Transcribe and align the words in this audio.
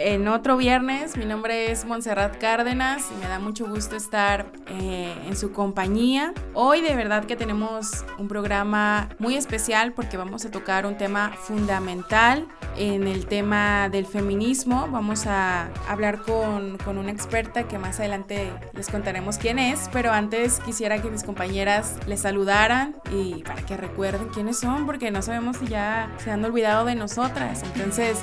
en 0.00 0.28
otro 0.28 0.56
viernes. 0.56 1.16
Mi 1.16 1.26
nombre 1.26 1.70
es 1.70 1.84
Montserrat 1.84 2.38
Cárdenas 2.38 3.10
y 3.10 3.20
me 3.20 3.28
da 3.28 3.38
mucho 3.38 3.66
gusto 3.66 3.96
estar 3.96 4.50
eh, 4.68 5.14
en 5.26 5.36
su 5.36 5.52
compañía. 5.52 6.32
Hoy 6.54 6.80
de 6.80 6.96
verdad 6.96 7.24
que 7.24 7.36
tenemos 7.36 8.04
un 8.18 8.26
programa 8.26 9.10
muy 9.18 9.36
especial 9.36 9.92
porque 9.92 10.16
vamos 10.16 10.44
a 10.46 10.50
tocar 10.50 10.86
un 10.86 10.96
tema 10.96 11.32
fundamental 11.36 12.48
en 12.76 13.06
el 13.06 13.26
tema 13.26 13.90
del 13.90 14.06
feminismo. 14.06 14.88
Vamos 14.90 15.26
a 15.26 15.68
hablar 15.86 16.22
con, 16.22 16.78
con 16.78 16.96
una 16.96 17.10
experta 17.10 17.68
que 17.68 17.78
más 17.78 18.00
adelante 18.00 18.52
les 18.72 18.88
contaremos 18.88 19.36
quién 19.36 19.58
es, 19.58 19.90
pero 19.92 20.12
antes 20.12 20.60
quisiera 20.60 21.02
que 21.02 21.10
mis 21.10 21.24
compañeras 21.24 21.96
les 22.06 22.20
saludaran 22.20 22.96
y 23.12 23.42
para 23.42 23.62
que 23.66 23.76
recuerden 23.76 24.28
quiénes 24.28 24.58
son 24.58 24.86
porque 24.86 25.10
no 25.10 25.20
sabemos 25.20 25.58
si 25.58 25.66
ya 25.66 26.10
se 26.24 26.30
han 26.30 26.42
olvidado 26.42 26.86
de 26.86 26.94
nosotras. 26.94 27.62
Entonces, 27.74 28.18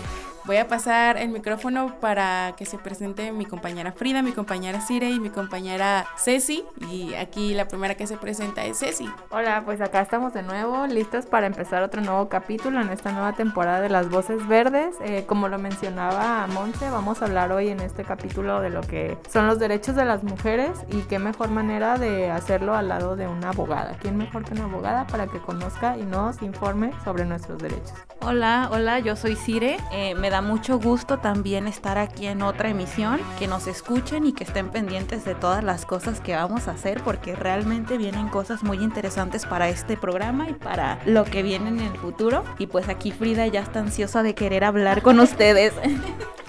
Voy 0.47 0.55
a 0.55 0.67
pasar 0.69 1.17
el 1.17 1.27
micrófono 1.27 1.99
para 1.99 2.53
que 2.55 2.65
se 2.65 2.77
presente 2.77 3.33
mi 3.33 3.45
compañera 3.45 3.91
Frida, 3.91 4.21
mi 4.21 4.31
compañera 4.31 4.79
Cire 4.79 5.09
y 5.09 5.19
mi 5.19 5.29
compañera 5.29 6.07
Ceci. 6.15 6.63
Y 6.89 7.15
aquí 7.15 7.53
la 7.53 7.67
primera 7.67 7.95
que 7.95 8.07
se 8.07 8.15
presenta 8.15 8.63
es 8.63 8.79
Ceci. 8.79 9.09
Hola, 9.29 9.63
pues 9.65 9.81
acá 9.81 9.99
estamos 9.99 10.33
de 10.33 10.43
nuevo, 10.43 10.87
listos 10.87 11.25
para 11.25 11.47
empezar 11.47 11.83
otro 11.83 11.99
nuevo 11.99 12.29
capítulo 12.29 12.79
en 12.79 12.87
esta 12.91 13.11
nueva 13.11 13.33
temporada 13.33 13.81
de 13.81 13.89
Las 13.89 14.09
Voces 14.09 14.47
Verdes. 14.47 14.95
Eh, 15.01 15.25
como 15.27 15.49
lo 15.49 15.59
mencionaba 15.59 16.47
Monse, 16.47 16.89
vamos 16.89 17.21
a 17.21 17.25
hablar 17.25 17.51
hoy 17.51 17.67
en 17.67 17.81
este 17.81 18.05
capítulo 18.05 18.61
de 18.61 18.69
lo 18.69 18.79
que 18.79 19.17
son 19.29 19.47
los 19.47 19.59
derechos 19.59 19.97
de 19.97 20.05
las 20.05 20.23
mujeres 20.23 20.79
y 20.89 21.01
qué 21.01 21.19
mejor 21.19 21.49
manera 21.49 21.97
de 21.97 22.31
hacerlo 22.31 22.73
al 22.73 22.87
lado 22.87 23.17
de 23.17 23.27
una 23.27 23.49
abogada. 23.49 23.97
¿Quién 23.99 24.15
mejor 24.15 24.45
que 24.45 24.53
una 24.53 24.63
abogada 24.63 25.07
para 25.07 25.27
que 25.27 25.39
conozca 25.39 25.97
y 25.97 26.03
nos 26.03 26.41
informe 26.41 26.93
sobre 27.03 27.25
nuestros 27.25 27.61
derechos? 27.61 27.95
Hola, 28.21 28.69
hola, 28.71 28.99
yo 28.99 29.17
soy 29.17 29.35
Cire. 29.35 29.77
Eh, 29.91 30.15
me 30.15 30.29
da 30.29 30.36
mucho 30.41 30.79
gusto 30.79 31.19
también 31.19 31.67
estar 31.67 31.97
aquí 31.97 32.27
en 32.27 32.41
otra 32.41 32.69
emisión, 32.69 33.19
que 33.39 33.47
nos 33.47 33.67
escuchen 33.67 34.25
y 34.25 34.33
que 34.33 34.43
estén 34.43 34.69
pendientes 34.69 35.25
de 35.25 35.35
todas 35.35 35.63
las 35.63 35.85
cosas 35.85 36.19
que 36.19 36.35
vamos 36.35 36.67
a 36.67 36.71
hacer, 36.71 37.01
porque 37.03 37.35
realmente 37.35 37.97
vienen 37.97 38.29
cosas 38.29 38.63
muy 38.63 38.83
interesantes 38.83 39.45
para 39.45 39.69
este 39.69 39.97
programa 39.97 40.49
y 40.49 40.53
para 40.53 40.99
lo 41.05 41.23
que 41.25 41.43
viene 41.43 41.69
en 41.69 41.79
el 41.79 41.97
futuro. 41.97 42.43
Y 42.57 42.67
pues 42.67 42.89
aquí 42.89 43.11
Frida 43.11 43.47
ya 43.47 43.61
está 43.61 43.79
ansiosa 43.79 44.23
de 44.23 44.35
querer 44.35 44.63
hablar 44.63 45.01
con 45.01 45.19
ustedes. 45.19 45.73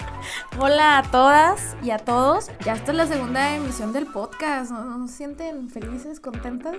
Hola 0.61 0.97
a 0.97 1.03
todas 1.03 1.77
y 1.81 1.91
a 1.91 1.99
todos. 1.99 2.51
Ya 2.65 2.73
esta 2.73 2.91
es 2.91 2.97
la 2.97 3.07
segunda 3.07 3.55
emisión 3.55 3.93
del 3.93 4.05
podcast. 4.05 4.71
¿No, 4.71 5.07
se 5.07 5.13
sienten 5.13 5.69
felices, 5.69 6.19
contentas? 6.19 6.75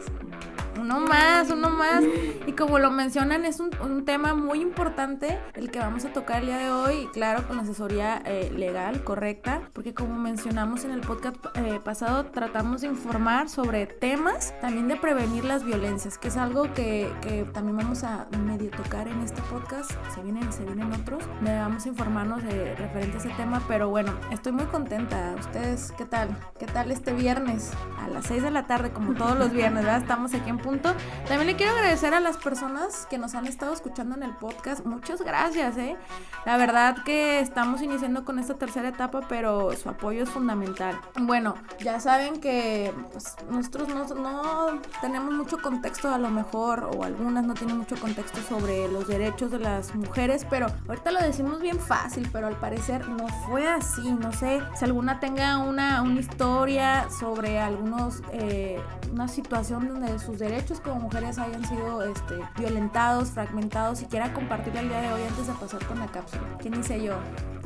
Uno 0.78 1.00
más, 1.00 1.48
uno 1.50 1.70
más. 1.70 2.04
Y 2.46 2.52
como 2.52 2.78
lo 2.78 2.90
mencionan, 2.90 3.46
es 3.46 3.58
un, 3.58 4.04
tema 4.04 4.34
muy 4.34 4.60
importante 4.60 5.38
el 5.54 5.70
que 5.70 5.78
vamos 5.78 6.04
a 6.04 6.12
tocar 6.12 6.40
el 6.40 6.46
día 6.46 6.58
de 6.58 6.70
hoy. 6.70 7.08
Claro, 7.14 7.48
con 7.48 7.58
asesoría 7.58 8.20
eh, 8.26 8.52
legal 8.54 9.02
correcta. 9.02 9.62
Porque 9.72 9.94
como 9.94 10.14
mencionamos 10.14 10.84
en 10.84 10.90
el 10.90 11.00
podcast 11.00 11.36
eh, 11.54 11.80
pasado, 11.82 12.26
tratamos 12.26 12.82
de 12.82 12.88
informar 12.88 13.48
sobre 13.48 13.86
temas, 13.86 14.52
también 14.60 14.88
de 14.88 14.96
prevenir 14.96 15.46
las 15.46 15.64
violencias, 15.64 16.18
que 16.18 16.28
es 16.28 16.36
algo 16.36 16.64
que, 16.74 17.10
que 17.22 17.44
también 17.44 17.78
vamos 17.78 18.04
a 18.04 18.28
medio 18.44 18.70
tocar 18.72 19.08
en 19.08 19.22
este 19.22 19.40
podcast. 19.42 19.90
Se 20.14 20.22
vienen, 20.22 20.52
se 20.52 20.66
vienen 20.66 20.92
otros. 20.92 21.24
Vamos 21.40 21.86
a 21.86 21.88
informarnos 21.88 22.42
de 22.42 22.74
referente 22.74 23.16
a 23.16 23.20
ese 23.20 23.30
tema 23.30 23.60
pero 23.70 23.88
bueno, 23.88 24.12
estoy 24.32 24.50
muy 24.50 24.64
contenta. 24.64 25.32
¿Ustedes 25.38 25.92
qué 25.96 26.04
tal? 26.04 26.36
¿Qué 26.58 26.66
tal 26.66 26.90
este 26.90 27.12
viernes? 27.12 27.70
A 28.00 28.08
las 28.08 28.26
6 28.26 28.42
de 28.42 28.50
la 28.50 28.66
tarde, 28.66 28.90
como 28.90 29.14
todos 29.14 29.38
los 29.38 29.52
viernes, 29.52 29.84
¿verdad? 29.84 30.00
Estamos 30.00 30.34
aquí 30.34 30.50
en 30.50 30.58
punto. 30.58 30.92
También 31.28 31.46
le 31.46 31.54
quiero 31.54 31.70
agradecer 31.74 32.12
a 32.12 32.18
las 32.18 32.36
personas 32.36 33.06
que 33.08 33.16
nos 33.16 33.36
han 33.36 33.46
estado 33.46 33.72
escuchando 33.72 34.16
en 34.16 34.24
el 34.24 34.34
podcast. 34.34 34.84
Muchas 34.84 35.22
gracias, 35.22 35.76
¿eh? 35.76 35.96
La 36.44 36.56
verdad 36.56 36.96
que 37.04 37.38
estamos 37.38 37.80
iniciando 37.80 38.24
con 38.24 38.40
esta 38.40 38.54
tercera 38.54 38.88
etapa, 38.88 39.20
pero 39.28 39.70
su 39.76 39.88
apoyo 39.88 40.24
es 40.24 40.30
fundamental. 40.30 41.00
Bueno, 41.20 41.54
ya 41.78 42.00
saben 42.00 42.40
que 42.40 42.92
pues, 43.12 43.36
nosotros 43.48 43.86
no, 43.88 44.04
no 44.16 44.80
tenemos 45.00 45.32
mucho 45.32 45.58
contexto 45.62 46.12
a 46.12 46.18
lo 46.18 46.30
mejor, 46.30 46.90
o 46.92 47.04
algunas 47.04 47.44
no 47.44 47.54
tienen 47.54 47.78
mucho 47.78 47.94
contexto 48.00 48.40
sobre 48.40 48.88
los 48.88 49.06
derechos 49.06 49.52
de 49.52 49.60
las 49.60 49.94
mujeres, 49.94 50.44
pero 50.50 50.66
ahorita 50.88 51.12
lo 51.12 51.20
decimos 51.20 51.60
bien 51.60 51.78
fácil, 51.78 52.28
pero 52.32 52.48
al 52.48 52.56
parecer 52.56 53.08
no 53.08 53.28
fue 53.46 53.59
así. 53.68 54.12
No 54.12 54.32
sé 54.32 54.62
si 54.74 54.84
alguna 54.84 55.20
tenga 55.20 55.58
una, 55.58 56.02
una 56.02 56.20
historia 56.20 57.08
sobre 57.10 57.58
algunos, 57.58 58.22
eh, 58.32 58.80
una 59.12 59.28
situación 59.28 59.88
donde 59.88 60.18
sus 60.18 60.38
derechos 60.38 60.80
como 60.80 61.00
mujeres 61.00 61.38
hayan 61.38 61.64
sido 61.64 62.02
este, 62.02 62.38
violentados, 62.58 63.30
fragmentados 63.30 64.02
y 64.02 64.06
quiera 64.06 64.32
compartir 64.32 64.76
el 64.76 64.88
día 64.88 65.00
de 65.00 65.12
hoy 65.12 65.22
antes 65.22 65.46
de 65.46 65.52
pasar 65.54 65.84
con 65.86 65.98
la 65.98 66.06
cápsula. 66.06 66.42
¿Quién 66.60 66.78
hice 66.78 67.02
yo? 67.02 67.14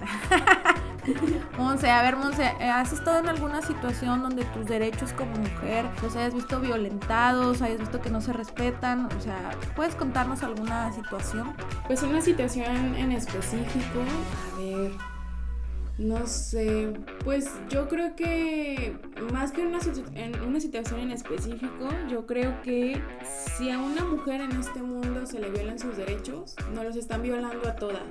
Monse, 1.59 1.91
a 1.91 2.03
ver, 2.03 2.16
Monse, 2.16 2.44
¿has 2.44 2.93
estado 2.93 3.19
en 3.19 3.28
alguna 3.28 3.62
situación 3.62 4.22
donde 4.22 4.44
tus 4.47 4.66
derechos 4.66 5.12
como 5.12 5.37
mujer 5.37 5.84
los 6.03 6.16
hayas 6.16 6.34
visto 6.34 6.61
violentados, 6.61 7.62
hayas 7.62 7.78
visto 7.78 8.00
que 8.00 8.11
no 8.11 8.21
se 8.21 8.32
respetan? 8.32 9.06
O 9.06 9.21
sea, 9.21 9.50
¿puedes 9.76 9.94
contarnos 9.94 10.43
alguna 10.43 10.93
situación? 10.93 11.55
Pues 11.87 12.03
una 12.03 12.21
situación 12.21 12.94
en 12.94 13.12
específico, 13.12 14.00
a 14.00 14.59
ver, 14.59 14.93
no 15.99 16.27
sé, 16.27 16.93
pues 17.22 17.50
yo 17.69 17.88
creo 17.88 18.16
que 18.16 18.97
más 19.32 19.53
que 19.53 19.65
una, 19.65 19.78
en 20.15 20.41
una 20.43 20.60
situación 20.60 21.00
en 21.00 21.12
específico, 21.12 21.88
yo 22.10 22.27
creo 22.27 22.60
que 22.62 23.00
si 23.56 23.71
a 23.71 23.78
una 23.78 24.05
mujer 24.05 24.41
en 24.41 24.53
este 24.53 24.82
mundo 24.82 25.25
se 25.25 25.38
le 25.38 25.50
violan 25.50 25.78
sus 25.78 25.97
derechos, 25.97 26.56
nos 26.75 26.84
los 26.84 26.97
están 26.97 27.22
violando 27.22 27.69
a 27.69 27.77
todas 27.77 28.03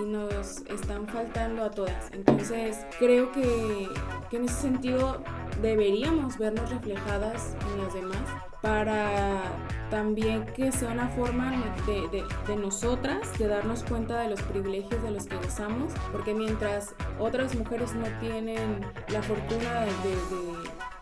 y 0.00 0.10
nos 0.10 0.62
están 0.66 1.06
faltando 1.06 1.64
a 1.64 1.70
todas. 1.70 2.10
Entonces 2.12 2.86
creo 2.98 3.30
que, 3.32 3.88
que 4.30 4.36
en 4.38 4.44
ese 4.46 4.62
sentido 4.62 5.22
deberíamos 5.60 6.38
vernos 6.38 6.70
reflejadas 6.70 7.54
en 7.74 7.84
las 7.84 7.94
demás 7.94 8.53
para 8.64 9.42
también 9.90 10.46
que 10.46 10.72
sea 10.72 10.90
una 10.90 11.08
forma 11.08 11.52
de, 11.86 12.24
de, 12.46 12.56
nosotras 12.56 13.38
de 13.38 13.46
darnos 13.46 13.82
cuenta 13.82 14.22
de 14.22 14.30
los 14.30 14.40
privilegios 14.40 15.02
de 15.02 15.10
los 15.10 15.26
que 15.26 15.36
gozamos, 15.36 15.92
porque 16.10 16.32
mientras 16.32 16.94
otras 17.20 17.54
mujeres 17.54 17.94
no 17.94 18.06
tienen 18.20 18.80
la 19.08 19.22
fortuna 19.22 19.84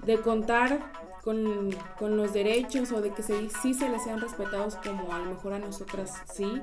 de, 0.05 0.21
contar 0.21 0.81
con, 1.22 1.71
con, 1.97 2.17
los 2.17 2.33
derechos 2.33 2.91
o 2.91 3.01
de 3.01 3.12
que 3.15 3.22
se, 3.22 3.49
sí 3.49 3.75
se 3.75 3.89
les 3.89 4.03
sean 4.03 4.21
respetados 4.21 4.75
como 4.77 5.15
a 5.15 5.21
lo 5.21 5.27
mejor 5.27 5.53
a 5.53 5.61
nosotras 5.61 6.21
sí, 6.34 6.61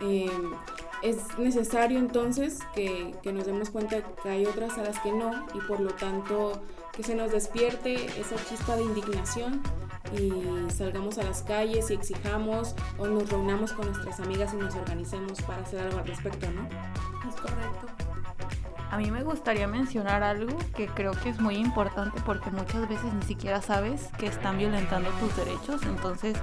eh, 0.00 0.28
es 1.02 1.38
necesario 1.38 2.00
entonces 2.00 2.58
que, 2.74 3.14
que, 3.22 3.32
nos 3.32 3.46
demos 3.46 3.70
cuenta 3.70 4.02
que 4.22 4.28
hay 4.28 4.44
otras 4.44 4.76
a 4.76 4.82
las 4.82 4.98
que 4.98 5.12
no 5.12 5.46
y 5.54 5.60
por 5.68 5.78
lo 5.78 5.92
tanto 5.92 6.60
que 6.92 7.04
se 7.04 7.14
nos 7.14 7.30
despierte 7.30 7.94
esa 8.20 8.36
chispa 8.48 8.76
de 8.76 8.82
indignación 8.82 9.62
y 10.18 10.70
salgamos 10.70 11.18
a 11.18 11.24
las 11.24 11.42
calles 11.42 11.90
y 11.90 11.94
exijamos 11.94 12.74
o 12.98 13.06
nos 13.06 13.28
reunamos 13.28 13.72
con 13.72 13.86
nuestras 13.86 14.20
amigas 14.20 14.52
y 14.54 14.56
nos 14.56 14.74
organicemos 14.74 15.40
para 15.42 15.62
hacer 15.62 15.80
algo 15.80 15.98
al 15.98 16.06
respecto, 16.06 16.46
¿no? 16.50 16.62
Es 17.28 17.36
correcto. 17.36 17.86
A 18.92 18.98
mí 18.98 19.10
me 19.10 19.22
gustaría 19.22 19.66
mencionar 19.66 20.22
algo 20.22 20.54
que 20.76 20.86
creo 20.86 21.12
que 21.12 21.30
es 21.30 21.40
muy 21.40 21.54
importante 21.54 22.20
porque 22.26 22.50
muchas 22.50 22.86
veces 22.90 23.10
ni 23.14 23.22
siquiera 23.22 23.62
sabes 23.62 24.10
que 24.18 24.26
están 24.26 24.58
violentando 24.58 25.08
tus 25.18 25.34
derechos. 25.34 25.82
Entonces, 25.84 26.36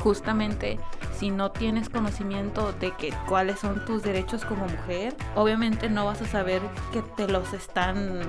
justamente 0.00 0.78
si 1.18 1.30
no 1.30 1.50
tienes 1.50 1.88
conocimiento 1.88 2.72
de 2.74 2.90
que 2.90 3.14
cuáles 3.26 3.58
son 3.58 3.86
tus 3.86 4.02
derechos 4.02 4.44
como 4.44 4.66
mujer, 4.66 5.16
obviamente 5.34 5.88
no 5.88 6.04
vas 6.04 6.20
a 6.20 6.26
saber 6.26 6.60
que 6.92 7.00
te 7.00 7.26
los 7.26 7.54
están 7.54 8.20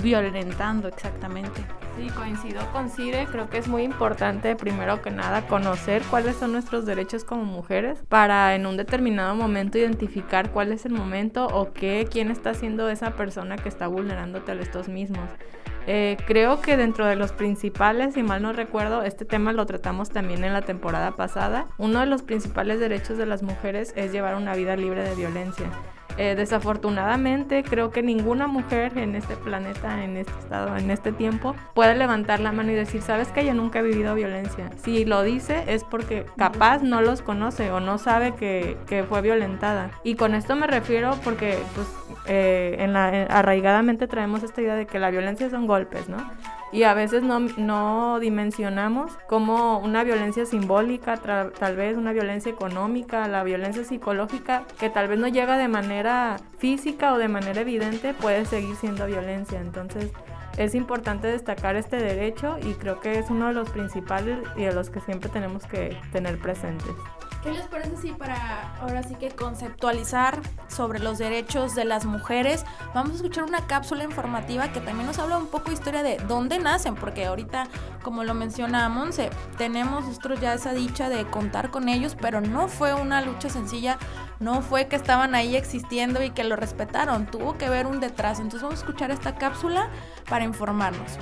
violentando 0.00 0.86
exactamente. 0.86 1.64
Sí, 1.98 2.10
coincido 2.10 2.62
con 2.70 2.90
Cire, 2.90 3.26
creo 3.26 3.50
que 3.50 3.58
es 3.58 3.66
muy 3.66 3.82
importante 3.82 4.54
primero 4.54 5.02
que 5.02 5.10
nada 5.10 5.48
conocer 5.48 6.00
cuáles 6.08 6.36
son 6.36 6.52
nuestros 6.52 6.86
derechos 6.86 7.24
como 7.24 7.44
mujeres 7.44 7.98
para 8.08 8.54
en 8.54 8.66
un 8.66 8.76
determinado 8.76 9.34
momento 9.34 9.78
identificar 9.78 10.52
cuál 10.52 10.70
es 10.70 10.86
el 10.86 10.92
momento 10.92 11.48
o 11.48 11.72
qué, 11.72 12.06
quién 12.08 12.30
está 12.30 12.50
haciendo 12.50 12.88
esa 12.88 13.16
persona 13.16 13.56
que 13.56 13.68
está 13.68 13.88
vulnerándote 13.88 14.52
a 14.52 14.54
estos 14.54 14.88
mismos. 14.88 15.28
Eh, 15.88 16.16
creo 16.24 16.60
que 16.60 16.76
dentro 16.76 17.04
de 17.04 17.16
los 17.16 17.32
principales, 17.32 18.14
si 18.14 18.22
mal 18.22 18.42
no 18.42 18.52
recuerdo, 18.52 19.02
este 19.02 19.24
tema 19.24 19.52
lo 19.52 19.66
tratamos 19.66 20.10
también 20.10 20.44
en 20.44 20.52
la 20.52 20.62
temporada 20.62 21.16
pasada. 21.16 21.66
Uno 21.78 21.98
de 21.98 22.06
los 22.06 22.22
principales 22.22 22.78
derechos 22.78 23.18
de 23.18 23.26
las 23.26 23.42
mujeres 23.42 23.92
es 23.96 24.12
llevar 24.12 24.36
una 24.36 24.54
vida 24.54 24.76
libre 24.76 25.02
de 25.02 25.16
violencia. 25.16 25.66
Eh, 26.18 26.34
desafortunadamente, 26.34 27.62
creo 27.62 27.90
que 27.90 28.02
ninguna 28.02 28.48
mujer 28.48 28.98
en 28.98 29.14
este 29.14 29.36
planeta, 29.36 30.02
en 30.02 30.16
este 30.16 30.32
estado, 30.40 30.76
en 30.76 30.90
este 30.90 31.12
tiempo, 31.12 31.54
puede 31.74 31.94
levantar 31.94 32.40
la 32.40 32.50
mano 32.50 32.72
y 32.72 32.74
decir, 32.74 33.02
sabes 33.02 33.28
que 33.28 33.44
yo 33.44 33.54
nunca 33.54 33.78
he 33.78 33.82
vivido 33.82 34.16
violencia. 34.16 34.68
Si 34.82 35.04
lo 35.04 35.22
dice 35.22 35.62
es 35.68 35.84
porque 35.84 36.26
capaz 36.36 36.82
no 36.82 37.02
los 37.02 37.22
conoce 37.22 37.70
o 37.70 37.78
no 37.78 37.98
sabe 37.98 38.34
que, 38.34 38.76
fue 39.08 39.22
violentada. 39.22 39.92
Y 40.02 40.16
con 40.16 40.34
esto 40.34 40.56
me 40.56 40.66
refiero 40.66 41.14
porque, 41.22 41.56
pues, 41.76 41.86
eh, 42.26 42.76
en 42.80 42.92
la, 42.92 43.06
arraigadamente 43.30 44.08
traemos 44.08 44.42
esta 44.42 44.60
idea 44.60 44.74
de 44.74 44.86
que 44.86 44.98
la 44.98 45.10
violencia 45.10 45.48
son 45.50 45.68
golpes, 45.68 46.08
¿no? 46.08 46.18
Y 46.72 46.82
a 46.82 46.94
veces 46.94 47.22
no, 47.22 47.40
no 47.40 48.20
dimensionamos 48.20 49.12
como 49.26 49.78
una 49.78 50.04
violencia 50.04 50.46
simbólica, 50.46 51.16
tal 51.16 51.76
vez 51.76 51.96
una 51.96 52.12
violencia 52.12 52.50
económica, 52.52 53.26
la 53.28 53.42
violencia 53.42 53.84
psicológica, 53.84 54.64
que 54.78 54.90
tal 54.90 55.08
vez 55.08 55.18
no 55.18 55.28
llega 55.28 55.56
de 55.56 55.68
manera 55.68 56.36
física 56.58 57.12
o 57.14 57.18
de 57.18 57.28
manera 57.28 57.60
evidente, 57.60 58.14
puede 58.14 58.44
seguir 58.44 58.76
siendo 58.76 59.06
violencia. 59.06 59.60
Entonces, 59.60 60.10
es 60.58 60.74
importante 60.74 61.28
destacar 61.28 61.76
este 61.76 61.96
derecho 61.96 62.58
y 62.60 62.74
creo 62.74 63.00
que 63.00 63.18
es 63.18 63.30
uno 63.30 63.46
de 63.46 63.54
los 63.54 63.70
principales 63.70 64.38
y 64.56 64.62
de 64.64 64.72
los 64.72 64.90
que 64.90 65.00
siempre 65.00 65.30
tenemos 65.30 65.64
que 65.66 65.96
tener 66.12 66.38
presentes. 66.38 66.94
¿Qué 67.42 67.52
les 67.52 67.66
parece 67.68 67.96
si 67.96 68.10
para 68.10 68.74
ahora 68.80 69.04
sí 69.04 69.14
que 69.14 69.30
conceptualizar 69.30 70.40
sobre 70.66 70.98
los 70.98 71.18
derechos 71.18 71.76
de 71.76 71.84
las 71.84 72.04
mujeres, 72.04 72.64
vamos 72.94 73.12
a 73.12 73.14
escuchar 73.16 73.44
una 73.44 73.66
cápsula 73.68 74.02
informativa 74.02 74.72
que 74.72 74.80
también 74.80 75.06
nos 75.06 75.20
habla 75.20 75.38
un 75.38 75.46
poco 75.46 75.66
de 75.66 75.74
historia 75.74 76.02
de 76.02 76.16
dónde 76.26 76.58
nacen, 76.58 76.96
porque 76.96 77.26
ahorita, 77.26 77.68
como 78.02 78.24
lo 78.24 78.34
menciona 78.34 78.88
Monse, 78.88 79.30
tenemos 79.56 80.04
nosotros 80.04 80.40
ya 80.40 80.54
esa 80.54 80.72
dicha 80.72 81.08
de 81.08 81.30
contar 81.30 81.70
con 81.70 81.88
ellos, 81.88 82.16
pero 82.20 82.40
no 82.40 82.66
fue 82.66 82.92
una 82.94 83.20
lucha 83.20 83.48
sencilla, 83.48 83.98
no 84.40 84.60
fue 84.60 84.88
que 84.88 84.96
estaban 84.96 85.36
ahí 85.36 85.54
existiendo 85.54 86.22
y 86.24 86.30
que 86.30 86.42
lo 86.42 86.56
respetaron, 86.56 87.26
tuvo 87.26 87.56
que 87.56 87.68
ver 87.68 87.86
un 87.86 88.00
detrás. 88.00 88.40
Entonces 88.40 88.62
vamos 88.62 88.80
a 88.80 88.82
escuchar 88.82 89.12
esta 89.12 89.36
cápsula 89.36 89.90
para 90.28 90.44
informarnos. 90.44 91.18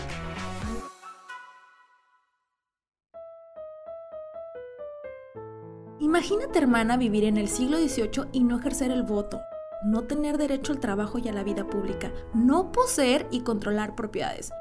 Imagínate, 6.07 6.61
hermana, 6.61 6.97
vivir 6.97 7.25
en 7.25 7.37
el 7.37 7.49
siglo 7.49 7.79
XVIII 7.79 8.29
y 8.31 8.45
no 8.45 8.61
ejercer 8.61 8.93
el 8.93 9.03
voto, 9.03 9.41
no 9.83 10.05
tener 10.05 10.39
derecho 10.39 10.73
al 10.73 10.79
trabajo 10.79 11.19
y 11.19 11.27
a 11.27 11.33
la 11.33 11.43
vida 11.43 11.67
pública, 11.67 12.13
no 12.33 12.71
poseer 12.71 13.27
y 13.33 13.41
controlar 13.41 13.97
propiedades, 13.97 14.53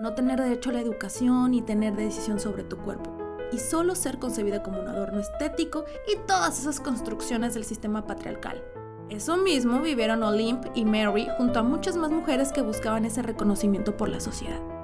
no 0.00 0.14
tener 0.14 0.40
derecho 0.40 0.70
a 0.70 0.72
la 0.72 0.80
educación 0.80 1.52
y 1.52 1.60
tener 1.60 1.94
decisión 1.94 2.40
sobre 2.40 2.64
tu 2.64 2.78
cuerpo, 2.78 3.14
y 3.52 3.58
solo 3.58 3.94
ser 3.94 4.18
concebida 4.18 4.62
como 4.62 4.80
un 4.80 4.88
adorno 4.88 5.20
estético 5.20 5.84
y 6.10 6.16
todas 6.26 6.58
esas 6.58 6.80
construcciones 6.80 7.52
del 7.52 7.64
sistema 7.66 8.06
patriarcal. 8.06 8.64
Eso 9.10 9.36
mismo 9.36 9.82
vivieron 9.82 10.22
Olymp 10.22 10.68
y 10.74 10.86
Mary 10.86 11.28
junto 11.36 11.58
a 11.58 11.64
muchas 11.64 11.98
más 11.98 12.10
mujeres 12.10 12.50
que 12.50 12.62
buscaban 12.62 13.04
ese 13.04 13.20
reconocimiento 13.20 13.94
por 13.98 14.08
la 14.08 14.20
sociedad. 14.20 14.77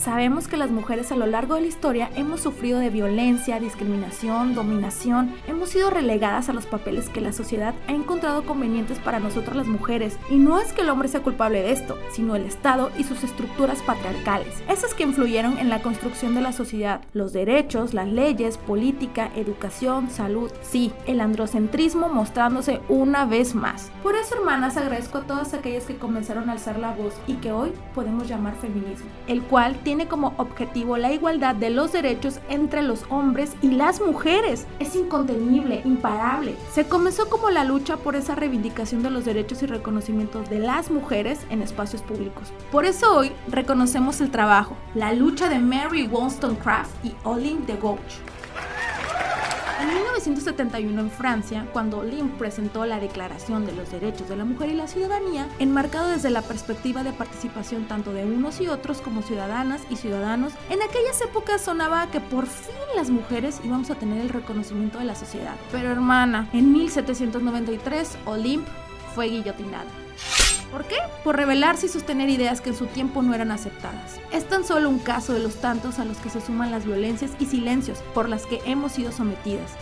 Sabemos 0.00 0.48
que 0.48 0.56
las 0.56 0.70
mujeres 0.70 1.12
a 1.12 1.16
lo 1.16 1.26
largo 1.26 1.56
de 1.56 1.60
la 1.60 1.66
historia 1.66 2.10
hemos 2.16 2.40
sufrido 2.40 2.78
de 2.78 2.88
violencia, 2.88 3.60
discriminación, 3.60 4.54
dominación, 4.54 5.34
hemos 5.46 5.68
sido 5.68 5.90
relegadas 5.90 6.48
a 6.48 6.54
los 6.54 6.64
papeles 6.64 7.10
que 7.10 7.20
la 7.20 7.34
sociedad 7.34 7.74
ha 7.86 7.92
encontrado 7.92 8.46
convenientes 8.46 8.98
para 8.98 9.20
nosotras 9.20 9.56
las 9.56 9.66
mujeres. 9.66 10.16
Y 10.30 10.36
no 10.36 10.58
es 10.58 10.72
que 10.72 10.80
el 10.80 10.88
hombre 10.88 11.08
sea 11.08 11.20
culpable 11.20 11.60
de 11.60 11.72
esto, 11.72 11.98
sino 12.12 12.34
el 12.34 12.46
Estado 12.46 12.90
y 12.96 13.04
sus 13.04 13.22
estructuras 13.24 13.82
patriarcales, 13.82 14.62
esas 14.70 14.94
que 14.94 15.02
influyeron 15.02 15.58
en 15.58 15.68
la 15.68 15.82
construcción 15.82 16.34
de 16.34 16.40
la 16.40 16.54
sociedad, 16.54 17.02
los 17.12 17.34
derechos, 17.34 17.92
las 17.92 18.08
leyes, 18.08 18.56
política, 18.56 19.30
educación, 19.36 20.08
salud. 20.08 20.50
Sí, 20.62 20.94
el 21.06 21.20
androcentrismo 21.20 22.08
mostrándose 22.08 22.80
una 22.88 23.26
vez 23.26 23.54
más. 23.54 23.92
Por 24.02 24.16
eso, 24.16 24.34
hermanas, 24.34 24.78
agradezco 24.78 25.18
a 25.18 25.26
todas 25.26 25.52
aquellas 25.52 25.84
que 25.84 25.98
comenzaron 25.98 26.48
a 26.48 26.52
alzar 26.52 26.78
la 26.78 26.92
voz 26.92 27.12
y 27.26 27.34
que 27.34 27.52
hoy 27.52 27.72
podemos 27.94 28.26
llamar 28.28 28.56
feminismo, 28.56 29.10
el 29.26 29.42
cual 29.42 29.76
tiene 29.82 29.89
tiene 29.90 30.06
como 30.06 30.34
objetivo 30.36 30.96
la 30.98 31.10
igualdad 31.10 31.56
de 31.56 31.68
los 31.68 31.90
derechos 31.90 32.38
entre 32.48 32.80
los 32.80 33.02
hombres 33.08 33.56
y 33.60 33.72
las 33.72 34.00
mujeres. 34.00 34.68
Es 34.78 34.94
incontenible, 34.94 35.82
imparable. 35.84 36.54
Se 36.72 36.86
comenzó 36.86 37.28
como 37.28 37.50
la 37.50 37.64
lucha 37.64 37.96
por 37.96 38.14
esa 38.14 38.36
reivindicación 38.36 39.02
de 39.02 39.10
los 39.10 39.24
derechos 39.24 39.64
y 39.64 39.66
reconocimientos 39.66 40.48
de 40.48 40.60
las 40.60 40.92
mujeres 40.92 41.40
en 41.50 41.60
espacios 41.60 42.02
públicos. 42.02 42.52
Por 42.70 42.84
eso 42.84 43.16
hoy 43.16 43.32
reconocemos 43.48 44.20
el 44.20 44.30
trabajo, 44.30 44.76
la 44.94 45.12
lucha 45.12 45.48
de 45.48 45.58
Mary 45.58 46.06
Wollstonecraft 46.06 47.04
y 47.04 47.12
Olin 47.24 47.66
de 47.66 47.74
Gouges. 47.74 48.20
En 49.80 49.88
1971 49.94 51.00
en 51.00 51.10
Francia, 51.10 51.66
cuando 51.72 52.02
Lim 52.02 52.32
presentó 52.32 52.84
la 52.84 53.00
Declaración 53.00 53.64
de 53.64 53.72
los 53.72 53.90
Derechos 53.90 54.28
de 54.28 54.36
la 54.36 54.44
Mujer 54.44 54.68
y 54.68 54.74
la 54.74 54.86
Ciudadanía, 54.86 55.48
enmarcado 55.58 56.10
desde 56.10 56.28
la 56.28 56.42
perspectiva 56.42 57.02
de 57.02 57.14
participación 57.14 57.88
tanto 57.88 58.12
de 58.12 58.26
unos 58.26 58.60
y 58.60 58.68
otros 58.68 59.00
como 59.00 59.22
ciudadanas 59.22 59.80
y 59.88 59.96
ciudadanos, 59.96 60.52
en 60.68 60.82
aquellas 60.82 61.22
épocas 61.22 61.62
sonaba 61.62 62.10
que 62.10 62.20
por 62.20 62.46
fin 62.46 62.74
las 62.94 63.08
mujeres 63.08 63.58
íbamos 63.64 63.90
a 63.90 63.94
tener 63.94 64.20
el 64.20 64.28
reconocimiento 64.28 64.98
de 64.98 65.06
la 65.06 65.14
sociedad. 65.14 65.56
Pero 65.72 65.88
hermana, 65.88 66.50
en 66.52 66.72
1793 66.72 68.18
Olympe 68.26 68.70
fue 69.14 69.28
guillotinada. 69.28 69.99
¿Por 70.70 70.84
qué? 70.84 70.96
Por 71.24 71.36
revelarse 71.36 71.86
y 71.86 71.88
sostener 71.88 72.30
ideas 72.30 72.60
que 72.60 72.70
en 72.70 72.76
su 72.76 72.86
tiempo 72.86 73.22
no 73.22 73.34
eran 73.34 73.50
aceptadas. 73.50 74.20
Es 74.32 74.48
tan 74.48 74.64
solo 74.64 74.88
un 74.88 75.00
caso 75.00 75.32
de 75.32 75.40
los 75.40 75.56
tantos 75.56 75.98
a 75.98 76.04
los 76.04 76.18
que 76.18 76.30
se 76.30 76.40
suman 76.40 76.70
las 76.70 76.84
violencias 76.84 77.32
y 77.40 77.46
silencios 77.46 77.98
por 78.14 78.28
las 78.28 78.46
que 78.46 78.60
hemos 78.64 78.92
sido 78.92 79.10
sometidas, 79.10 79.72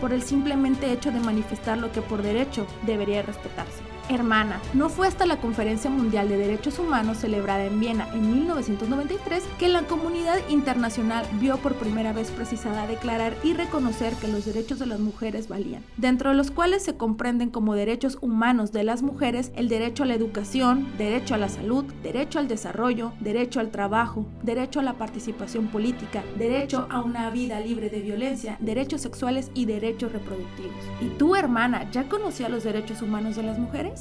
por 0.00 0.12
el 0.12 0.22
simplemente 0.22 0.92
hecho 0.92 1.12
de 1.12 1.20
manifestar 1.20 1.78
lo 1.78 1.92
que 1.92 2.02
por 2.02 2.22
derecho 2.22 2.66
debería 2.86 3.22
respetarse 3.22 3.93
hermana. 4.08 4.60
No 4.72 4.88
fue 4.88 5.06
hasta 5.06 5.26
la 5.26 5.40
Conferencia 5.40 5.90
Mundial 5.90 6.28
de 6.28 6.36
Derechos 6.36 6.78
Humanos 6.78 7.18
celebrada 7.18 7.64
en 7.64 7.80
Viena 7.80 8.08
en 8.14 8.30
1993 8.30 9.44
que 9.58 9.68
la 9.68 9.82
comunidad 9.82 10.38
internacional 10.48 11.26
vio 11.40 11.56
por 11.58 11.74
primera 11.74 12.12
vez 12.12 12.30
precisada 12.30 12.86
declarar 12.86 13.34
y 13.42 13.54
reconocer 13.54 14.14
que 14.14 14.28
los 14.28 14.44
derechos 14.44 14.78
de 14.78 14.86
las 14.86 15.00
mujeres 15.00 15.48
valían, 15.48 15.82
dentro 15.96 16.30
de 16.30 16.36
los 16.36 16.50
cuales 16.50 16.82
se 16.82 16.96
comprenden 16.96 17.50
como 17.50 17.74
derechos 17.74 18.18
humanos 18.20 18.72
de 18.72 18.84
las 18.84 19.02
mujeres 19.02 19.52
el 19.56 19.68
derecho 19.68 20.02
a 20.02 20.06
la 20.06 20.14
educación, 20.14 20.86
derecho 20.98 21.34
a 21.34 21.38
la 21.38 21.48
salud, 21.48 21.84
derecho 22.02 22.38
al 22.38 22.48
desarrollo, 22.48 23.12
derecho 23.20 23.60
al 23.60 23.70
trabajo, 23.70 24.26
derecho 24.42 24.80
a 24.80 24.82
la 24.82 24.94
participación 24.94 25.68
política, 25.68 26.22
derecho 26.36 26.86
a 26.90 27.02
una 27.02 27.30
vida 27.30 27.60
libre 27.60 27.90
de 27.90 28.00
violencia, 28.00 28.56
derechos 28.60 29.00
sexuales 29.00 29.50
y 29.54 29.66
derechos 29.66 30.12
reproductivos. 30.12 30.72
¿Y 31.00 31.08
tú, 31.18 31.36
hermana, 31.36 31.90
ya 31.90 32.08
conocía 32.08 32.48
los 32.48 32.64
derechos 32.64 33.02
humanos 33.02 33.36
de 33.36 33.42
las 33.42 33.58
mujeres? 33.58 33.93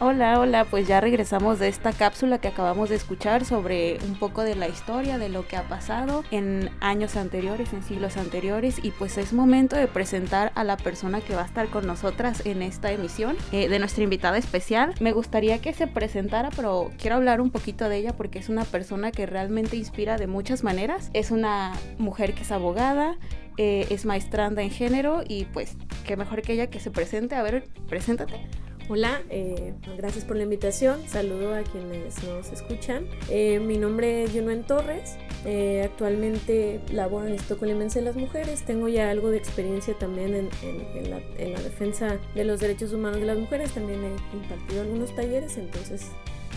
Hola, 0.00 0.38
hola, 0.38 0.64
pues 0.64 0.86
ya 0.86 1.00
regresamos 1.00 1.58
de 1.58 1.66
esta 1.66 1.92
cápsula 1.92 2.38
que 2.38 2.46
acabamos 2.46 2.88
de 2.88 2.94
escuchar 2.94 3.44
sobre 3.44 3.98
un 4.06 4.16
poco 4.16 4.44
de 4.44 4.54
la 4.54 4.68
historia, 4.68 5.18
de 5.18 5.28
lo 5.28 5.48
que 5.48 5.56
ha 5.56 5.64
pasado 5.64 6.22
en 6.30 6.70
años 6.78 7.16
anteriores, 7.16 7.72
en 7.72 7.82
siglos 7.82 8.16
anteriores, 8.16 8.78
y 8.80 8.92
pues 8.92 9.18
es 9.18 9.32
momento 9.32 9.74
de 9.74 9.88
presentar 9.88 10.52
a 10.54 10.62
la 10.62 10.76
persona 10.76 11.20
que 11.20 11.34
va 11.34 11.42
a 11.42 11.46
estar 11.46 11.66
con 11.66 11.84
nosotras 11.84 12.46
en 12.46 12.62
esta 12.62 12.92
emisión, 12.92 13.36
eh, 13.50 13.68
de 13.68 13.80
nuestra 13.80 14.04
invitada 14.04 14.38
especial. 14.38 14.94
Me 15.00 15.10
gustaría 15.10 15.60
que 15.60 15.72
se 15.72 15.88
presentara, 15.88 16.50
pero 16.54 16.92
quiero 16.96 17.16
hablar 17.16 17.40
un 17.40 17.50
poquito 17.50 17.88
de 17.88 17.96
ella 17.96 18.16
porque 18.16 18.38
es 18.38 18.48
una 18.48 18.62
persona 18.62 19.10
que 19.10 19.26
realmente 19.26 19.76
inspira 19.76 20.16
de 20.16 20.28
muchas 20.28 20.62
maneras. 20.62 21.10
Es 21.12 21.32
una 21.32 21.72
mujer 21.98 22.34
que 22.34 22.42
es 22.42 22.52
abogada, 22.52 23.18
eh, 23.56 23.88
es 23.90 24.06
maestranda 24.06 24.62
en 24.62 24.70
género 24.70 25.24
y 25.26 25.46
pues 25.46 25.76
qué 26.06 26.16
mejor 26.16 26.42
que 26.42 26.52
ella 26.52 26.68
que 26.68 26.78
se 26.78 26.92
presente. 26.92 27.34
A 27.34 27.42
ver, 27.42 27.64
preséntate. 27.88 28.46
Hola, 28.90 29.20
eh, 29.28 29.74
gracias 29.98 30.24
por 30.24 30.38
la 30.38 30.44
invitación. 30.44 31.06
Saludo 31.06 31.54
a 31.54 31.62
quienes 31.62 32.24
nos 32.24 32.50
escuchan. 32.50 33.06
Eh, 33.28 33.60
mi 33.60 33.76
nombre 33.76 34.24
es 34.24 34.32
Junuen 34.32 34.62
Torres. 34.64 35.18
Eh, 35.44 35.82
actualmente 35.84 36.80
laboro 36.90 37.26
en 37.26 37.34
Instituto 37.34 37.60
Colimense 37.60 37.98
de 37.98 38.06
las 38.06 38.16
Mujeres. 38.16 38.62
Tengo 38.62 38.88
ya 38.88 39.10
algo 39.10 39.28
de 39.28 39.36
experiencia 39.36 39.92
también 39.98 40.34
en, 40.34 41.10
la, 41.10 41.20
en, 41.36 41.52
la, 41.52 41.60
defensa 41.60 42.16
de 42.34 42.44
los 42.44 42.60
derechos 42.60 42.94
humanos 42.94 43.20
de 43.20 43.26
las 43.26 43.36
mujeres. 43.36 43.72
También 43.72 44.00
he 44.02 44.36
impartido 44.36 44.80
algunos 44.80 45.14
talleres. 45.14 45.58
Entonces, 45.58 46.06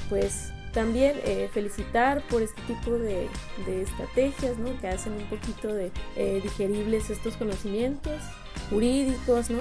pues 0.07 0.53
también 0.73 1.17
felicitar 1.51 2.23
por 2.29 2.41
este 2.41 2.61
tipo 2.61 2.91
de, 2.91 3.27
de, 3.65 3.81
estrategias 3.81 4.57
¿no? 4.57 4.79
que 4.79 4.87
hacen 4.87 5.11
un 5.11 5.25
poquito 5.25 5.67
de 5.73 5.91
digeribles 6.41 7.09
estos 7.09 7.35
conocimientos 7.35 8.21
jurídicos, 8.71 9.51
¿no? 9.51 9.59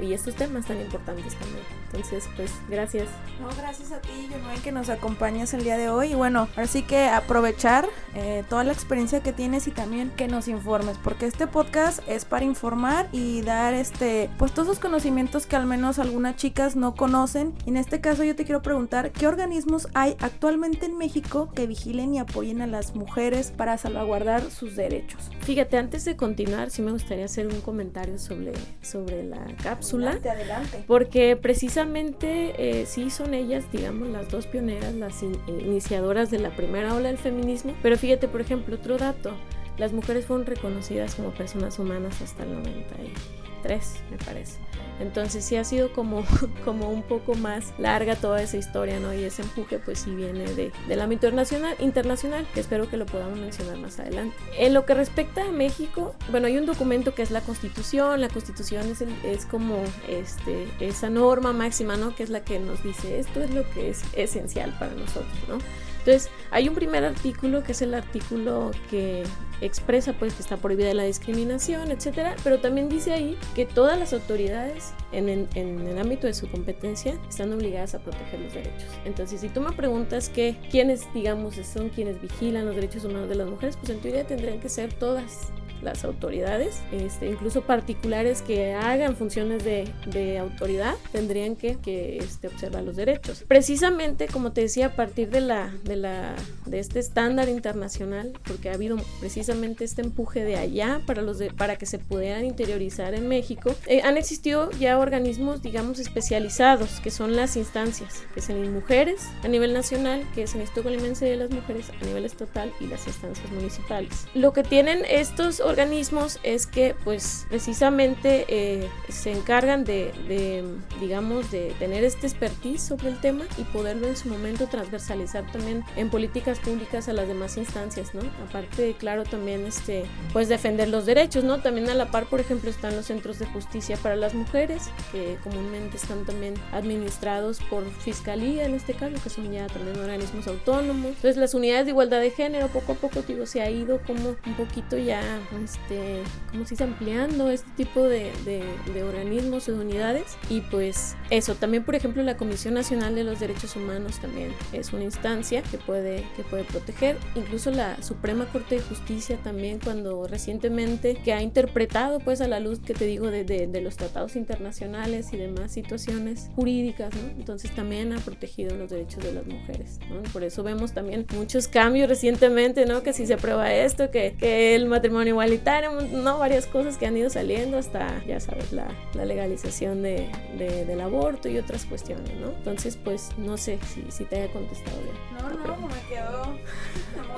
y 0.00 0.12
estos 0.12 0.36
temas 0.36 0.66
tan 0.66 0.80
importantes 0.80 1.34
también. 1.34 1.64
Entonces, 1.86 2.28
pues 2.36 2.52
gracias. 2.68 3.08
No, 3.40 3.48
gracias 3.56 3.92
a 3.92 4.00
ti, 4.00 4.28
Yonoy, 4.30 4.58
que 4.58 4.72
nos 4.72 4.88
acompañas 4.88 5.54
el 5.54 5.64
día 5.64 5.76
de 5.76 5.88
hoy. 5.88 6.12
Y 6.12 6.14
bueno, 6.14 6.48
ahora 6.56 6.66
sí 6.66 6.82
que 6.82 7.06
aprovechar 7.08 7.88
eh, 8.14 8.44
toda 8.48 8.64
la 8.64 8.72
experiencia 8.72 9.22
que 9.22 9.32
tienes 9.32 9.68
y 9.68 9.70
también 9.70 10.10
que 10.10 10.26
nos 10.28 10.48
informes, 10.48 10.98
porque 11.02 11.26
este 11.26 11.46
podcast 11.46 12.00
es 12.08 12.24
para 12.24 12.44
informar 12.44 13.08
y 13.12 13.42
dar 13.42 13.74
este, 13.74 14.28
pues 14.38 14.52
todos 14.52 14.68
esos 14.68 14.80
conocimientos 14.80 15.46
que 15.46 15.56
al 15.56 15.66
menos 15.66 15.98
algunas 15.98 16.36
chicas 16.36 16.76
no 16.76 16.94
conocen. 16.94 17.54
Y 17.64 17.70
en 17.70 17.76
este 17.76 18.00
caso 18.00 18.24
yo 18.24 18.34
te 18.34 18.44
quiero 18.44 18.60
preguntar, 18.60 19.12
¿qué 19.12 19.26
organismos 19.26 19.88
hay 19.94 20.16
actualmente 20.20 20.86
en 20.86 20.98
México 20.98 21.50
que 21.54 21.66
vigilen 21.66 22.14
y 22.14 22.18
apoyen 22.18 22.60
a 22.60 22.66
las 22.66 22.94
mujeres 22.94 23.52
para 23.52 23.78
salvaguardar 23.78 24.50
sus 24.50 24.76
derechos? 24.76 25.30
Fíjate, 25.40 25.78
antes 25.78 26.04
de 26.04 26.16
continuar, 26.16 26.70
sí 26.70 26.82
me 26.82 26.90
gustaría 26.90 27.26
hacer 27.26 27.46
un 27.46 27.60
comentario 27.60 28.18
sobre, 28.18 28.33
sobre 28.82 29.22
la 29.22 29.44
cápsula. 29.62 30.10
Adelante, 30.12 30.30
adelante. 30.30 30.84
Porque 30.86 31.36
precisamente 31.36 32.54
eh, 32.58 32.86
sí 32.86 33.10
son 33.10 33.34
ellas, 33.34 33.64
digamos, 33.72 34.08
las 34.08 34.28
dos 34.30 34.46
pioneras, 34.46 34.94
las 34.94 35.22
in- 35.22 35.34
eh, 35.48 35.58
iniciadoras 35.60 36.30
de 36.30 36.38
la 36.38 36.50
primera 36.54 36.94
ola 36.94 37.08
del 37.08 37.18
feminismo. 37.18 37.74
Pero 37.82 37.96
fíjate, 37.98 38.28
por 38.28 38.40
ejemplo, 38.40 38.76
otro 38.76 38.96
dato. 38.98 39.32
Las 39.78 39.92
mujeres 39.92 40.26
fueron 40.26 40.46
reconocidas 40.46 41.16
como 41.16 41.30
personas 41.32 41.78
humanas 41.80 42.22
hasta 42.22 42.44
el 42.44 42.52
93, 42.54 43.94
me 44.10 44.18
parece. 44.18 44.58
Entonces 45.00 45.44
sí 45.44 45.56
ha 45.56 45.64
sido 45.64 45.92
como, 45.92 46.24
como 46.64 46.88
un 46.90 47.02
poco 47.02 47.34
más 47.34 47.72
larga 47.78 48.14
toda 48.16 48.40
esa 48.42 48.56
historia, 48.56 49.00
¿no? 49.00 49.12
Y 49.12 49.24
ese 49.24 49.42
empuje 49.42 49.78
pues 49.78 49.98
sí 50.00 50.14
viene 50.14 50.44
de, 50.54 50.72
del 50.88 51.00
ámbito 51.00 51.26
internacional, 51.26 51.74
internacional, 51.80 52.46
que 52.54 52.60
espero 52.60 52.88
que 52.88 52.96
lo 52.96 53.06
podamos 53.06 53.38
mencionar 53.38 53.76
más 53.78 53.98
adelante. 53.98 54.36
En 54.58 54.72
lo 54.74 54.84
que 54.86 54.94
respecta 54.94 55.44
a 55.44 55.50
México, 55.50 56.14
bueno, 56.30 56.46
hay 56.46 56.56
un 56.58 56.66
documento 56.66 57.14
que 57.14 57.22
es 57.22 57.30
la 57.30 57.40
Constitución, 57.40 58.20
la 58.20 58.28
Constitución 58.28 58.86
es, 58.90 59.00
el- 59.00 59.14
es 59.24 59.46
como 59.46 59.82
este, 60.08 60.66
esa 60.80 61.10
norma 61.10 61.52
máxima, 61.52 61.96
¿no? 61.96 62.14
Que 62.14 62.22
es 62.22 62.30
la 62.30 62.44
que 62.44 62.58
nos 62.58 62.82
dice 62.82 63.18
esto 63.18 63.42
es 63.42 63.50
lo 63.52 63.68
que 63.70 63.90
es 63.90 64.02
esencial 64.14 64.74
para 64.78 64.92
nosotros, 64.94 65.26
¿no? 65.48 65.58
Entonces, 66.06 66.30
hay 66.50 66.68
un 66.68 66.74
primer 66.74 67.02
artículo 67.04 67.64
que 67.64 67.72
es 67.72 67.80
el 67.80 67.94
artículo 67.94 68.72
que 68.90 69.22
expresa 69.66 70.12
pues 70.12 70.34
que 70.34 70.42
está 70.42 70.56
prohibida 70.56 70.92
la 70.94 71.04
discriminación, 71.04 71.90
etcétera, 71.90 72.36
pero 72.44 72.60
también 72.60 72.88
dice 72.88 73.12
ahí 73.12 73.36
que 73.54 73.66
todas 73.66 73.98
las 73.98 74.12
autoridades 74.12 74.92
en 75.16 75.28
el, 75.28 75.48
en 75.54 75.80
el 75.86 75.98
ámbito 75.98 76.26
de 76.26 76.34
su 76.34 76.48
competencia 76.50 77.18
están 77.28 77.52
obligadas 77.52 77.94
a 77.94 77.98
proteger 77.98 78.40
los 78.40 78.54
derechos. 78.54 78.88
Entonces, 79.04 79.40
si 79.40 79.48
tú 79.48 79.60
me 79.60 79.72
preguntas 79.72 80.28
que 80.28 80.56
quiénes, 80.70 81.02
digamos, 81.14 81.54
son 81.56 81.88
quienes 81.90 82.20
vigilan 82.20 82.66
los 82.66 82.74
derechos 82.74 83.04
humanos 83.04 83.28
de 83.28 83.34
las 83.36 83.48
mujeres, 83.48 83.76
pues 83.76 83.90
en 83.90 84.00
teoría 84.00 84.26
tendrían 84.26 84.60
que 84.60 84.68
ser 84.68 84.92
todas 84.92 85.48
las 85.82 86.02
autoridades, 86.02 86.80
este, 86.92 87.28
incluso 87.28 87.60
particulares 87.60 88.40
que 88.40 88.72
hagan 88.72 89.16
funciones 89.16 89.64
de, 89.64 89.86
de 90.06 90.38
autoridad, 90.38 90.94
tendrían 91.12 91.56
que, 91.56 91.76
que, 91.76 92.16
este, 92.16 92.48
observar 92.48 92.84
los 92.84 92.96
derechos. 92.96 93.44
Precisamente, 93.46 94.26
como 94.28 94.52
te 94.52 94.62
decía, 94.62 94.86
a 94.86 94.96
partir 94.96 95.28
de, 95.28 95.42
la, 95.42 95.74
de, 95.84 95.96
la, 95.96 96.36
de 96.64 96.78
este 96.78 97.00
estándar 97.00 97.50
internacional, 97.50 98.32
porque 98.46 98.70
ha 98.70 98.74
habido 98.74 98.96
precisamente 99.20 99.84
este 99.84 100.00
empuje 100.00 100.42
de 100.42 100.56
allá 100.56 101.02
para, 101.04 101.20
los 101.20 101.38
de- 101.38 101.50
para 101.50 101.76
que 101.76 101.84
se 101.84 101.98
pudieran 101.98 102.46
interiorizar 102.46 103.12
en 103.12 103.28
México, 103.28 103.74
eh, 103.86 104.00
han 104.02 104.16
existido 104.16 104.70
ya 104.70 104.96
organismos, 105.04 105.62
digamos, 105.62 105.98
especializados, 105.98 107.00
que 107.00 107.10
son 107.10 107.36
las 107.36 107.56
instancias, 107.56 108.24
que 108.34 108.40
es 108.40 108.50
en 108.50 108.72
mujeres 108.72 109.28
a 109.42 109.48
nivel 109.48 109.72
nacional, 109.72 110.26
que 110.34 110.42
es 110.42 110.54
el 110.54 110.62
Instituto 110.62 110.84
Colimense 110.84 111.24
de 111.24 111.36
las 111.36 111.50
Mujeres 111.50 111.90
a 111.90 112.04
nivel 112.04 112.24
estatal 112.24 112.72
y 112.80 112.86
las 112.86 113.06
instancias 113.06 113.48
municipales. 113.52 114.26
Lo 114.34 114.52
que 114.52 114.62
tienen 114.62 115.04
estos 115.08 115.60
organismos 115.60 116.40
es 116.42 116.66
que 116.66 116.94
pues 117.04 117.46
precisamente 117.48 118.46
eh, 118.48 118.88
se 119.08 119.32
encargan 119.32 119.84
de, 119.84 120.12
de, 120.28 120.64
digamos 121.00 121.50
de 121.50 121.74
tener 121.78 122.04
este 122.04 122.26
expertise 122.26 122.82
sobre 122.82 123.08
el 123.08 123.20
tema 123.20 123.44
y 123.58 123.62
poderlo 123.64 124.08
en 124.08 124.16
su 124.16 124.28
momento 124.28 124.66
transversalizar 124.66 125.50
también 125.52 125.84
en 125.96 126.10
políticas 126.10 126.58
públicas 126.58 127.08
a 127.08 127.12
las 127.12 127.28
demás 127.28 127.56
instancias, 127.56 128.14
¿no? 128.14 128.22
Aparte, 128.48 128.94
claro, 128.98 129.24
también 129.24 129.66
este 129.66 130.04
pues 130.32 130.48
defender 130.48 130.88
los 130.88 131.06
derechos, 131.06 131.44
¿no? 131.44 131.60
También 131.60 131.88
a 131.90 131.94
la 131.94 132.10
par, 132.10 132.26
por 132.26 132.40
ejemplo, 132.40 132.70
están 132.70 132.96
los 132.96 133.06
centros 133.06 133.38
de 133.38 133.46
justicia 133.46 133.96
para 133.96 134.16
las 134.16 134.34
mujeres 134.34 134.83
que 135.12 135.38
comúnmente 135.42 135.96
están 135.96 136.24
también 136.24 136.54
administrados 136.72 137.60
por 137.70 137.84
fiscalía 138.00 138.64
en 138.64 138.74
este 138.74 138.94
caso, 138.94 139.14
que 139.22 139.30
son 139.30 139.52
ya 139.52 139.66
también 139.66 139.98
organismos 139.98 140.46
autónomos. 140.46 141.12
Entonces, 141.16 141.36
las 141.36 141.54
unidades 141.54 141.86
de 141.86 141.90
igualdad 141.90 142.20
de 142.20 142.30
género 142.30 142.68
poco 142.68 142.92
a 142.92 142.94
poco 142.96 143.22
digo 143.22 143.46
se 143.46 143.62
ha 143.62 143.70
ido 143.70 144.00
como 144.06 144.36
un 144.46 144.54
poquito 144.56 144.98
ya 144.98 145.22
este, 145.62 146.22
como 146.50 146.64
se 146.64 146.70
dice, 146.70 146.84
ampliando 146.84 147.50
este 147.50 147.70
tipo 147.76 148.02
de, 148.02 148.32
de, 148.44 148.64
de 148.92 149.02
organismos 149.02 149.68
o 149.68 149.72
de 149.72 149.80
unidades. 149.80 150.36
Y 150.50 150.60
pues 150.62 151.16
eso, 151.30 151.54
también 151.54 151.84
por 151.84 151.94
ejemplo 151.94 152.22
la 152.22 152.36
Comisión 152.36 152.74
Nacional 152.74 153.14
de 153.14 153.24
los 153.24 153.40
Derechos 153.40 153.76
Humanos 153.76 154.18
también 154.18 154.52
es 154.72 154.92
una 154.92 155.04
instancia 155.04 155.62
que 155.62 155.78
puede, 155.78 156.24
que 156.36 156.42
puede 156.42 156.64
proteger. 156.64 157.16
Incluso 157.34 157.70
la 157.70 158.02
Suprema 158.02 158.46
Corte 158.46 158.76
de 158.76 158.82
Justicia 158.82 159.38
también 159.42 159.78
cuando 159.82 160.26
recientemente 160.26 161.14
que 161.16 161.32
ha 161.32 161.42
interpretado 161.42 162.18
pues 162.20 162.40
a 162.40 162.48
la 162.48 162.60
luz 162.60 162.80
que 162.80 162.94
te 162.94 163.06
digo 163.06 163.30
de, 163.30 163.44
de 163.44 163.80
los 163.80 163.96
tratados 163.96 164.36
internacionales 164.36 164.73
y 164.80 165.36
demás 165.36 165.72
situaciones 165.72 166.50
jurídicas, 166.56 167.14
¿no? 167.14 167.30
Entonces 167.30 167.70
también 167.70 168.12
ha 168.12 168.18
protegido 168.18 168.76
los 168.76 168.90
derechos 168.90 169.22
de 169.22 169.32
las 169.32 169.46
mujeres, 169.46 170.00
¿no? 170.10 170.22
Por 170.32 170.42
eso 170.42 170.62
vemos 170.62 170.92
también 170.92 171.26
muchos 171.34 171.68
cambios 171.68 172.08
recientemente, 172.08 172.84
¿no? 172.84 173.02
Que 173.02 173.12
si 173.12 173.26
se 173.26 173.34
aprueba 173.34 173.72
esto, 173.72 174.10
que, 174.10 174.34
que 174.38 174.74
el 174.74 174.86
matrimonio 174.86 175.34
igualitario, 175.34 175.92
no 175.92 176.38
varias 176.38 176.66
cosas 176.66 176.98
que 176.98 177.06
han 177.06 177.16
ido 177.16 177.30
saliendo 177.30 177.78
hasta, 177.78 178.24
ya 178.26 178.40
sabes, 178.40 178.72
la, 178.72 178.88
la 179.14 179.24
legalización 179.24 180.02
de, 180.02 180.28
de, 180.58 180.84
del 180.84 181.00
aborto 181.00 181.48
y 181.48 181.58
otras 181.58 181.84
cuestiones, 181.84 182.34
¿no? 182.40 182.48
Entonces, 182.48 182.96
pues 182.96 183.30
no 183.38 183.56
sé 183.56 183.78
si, 183.94 184.04
si 184.10 184.24
te 184.24 184.42
haya 184.42 184.52
contestado 184.52 184.96
bien. 185.02 185.14
No, 185.38 185.76
no, 185.76 185.88
me 185.88 186.08
quedó 186.08 186.58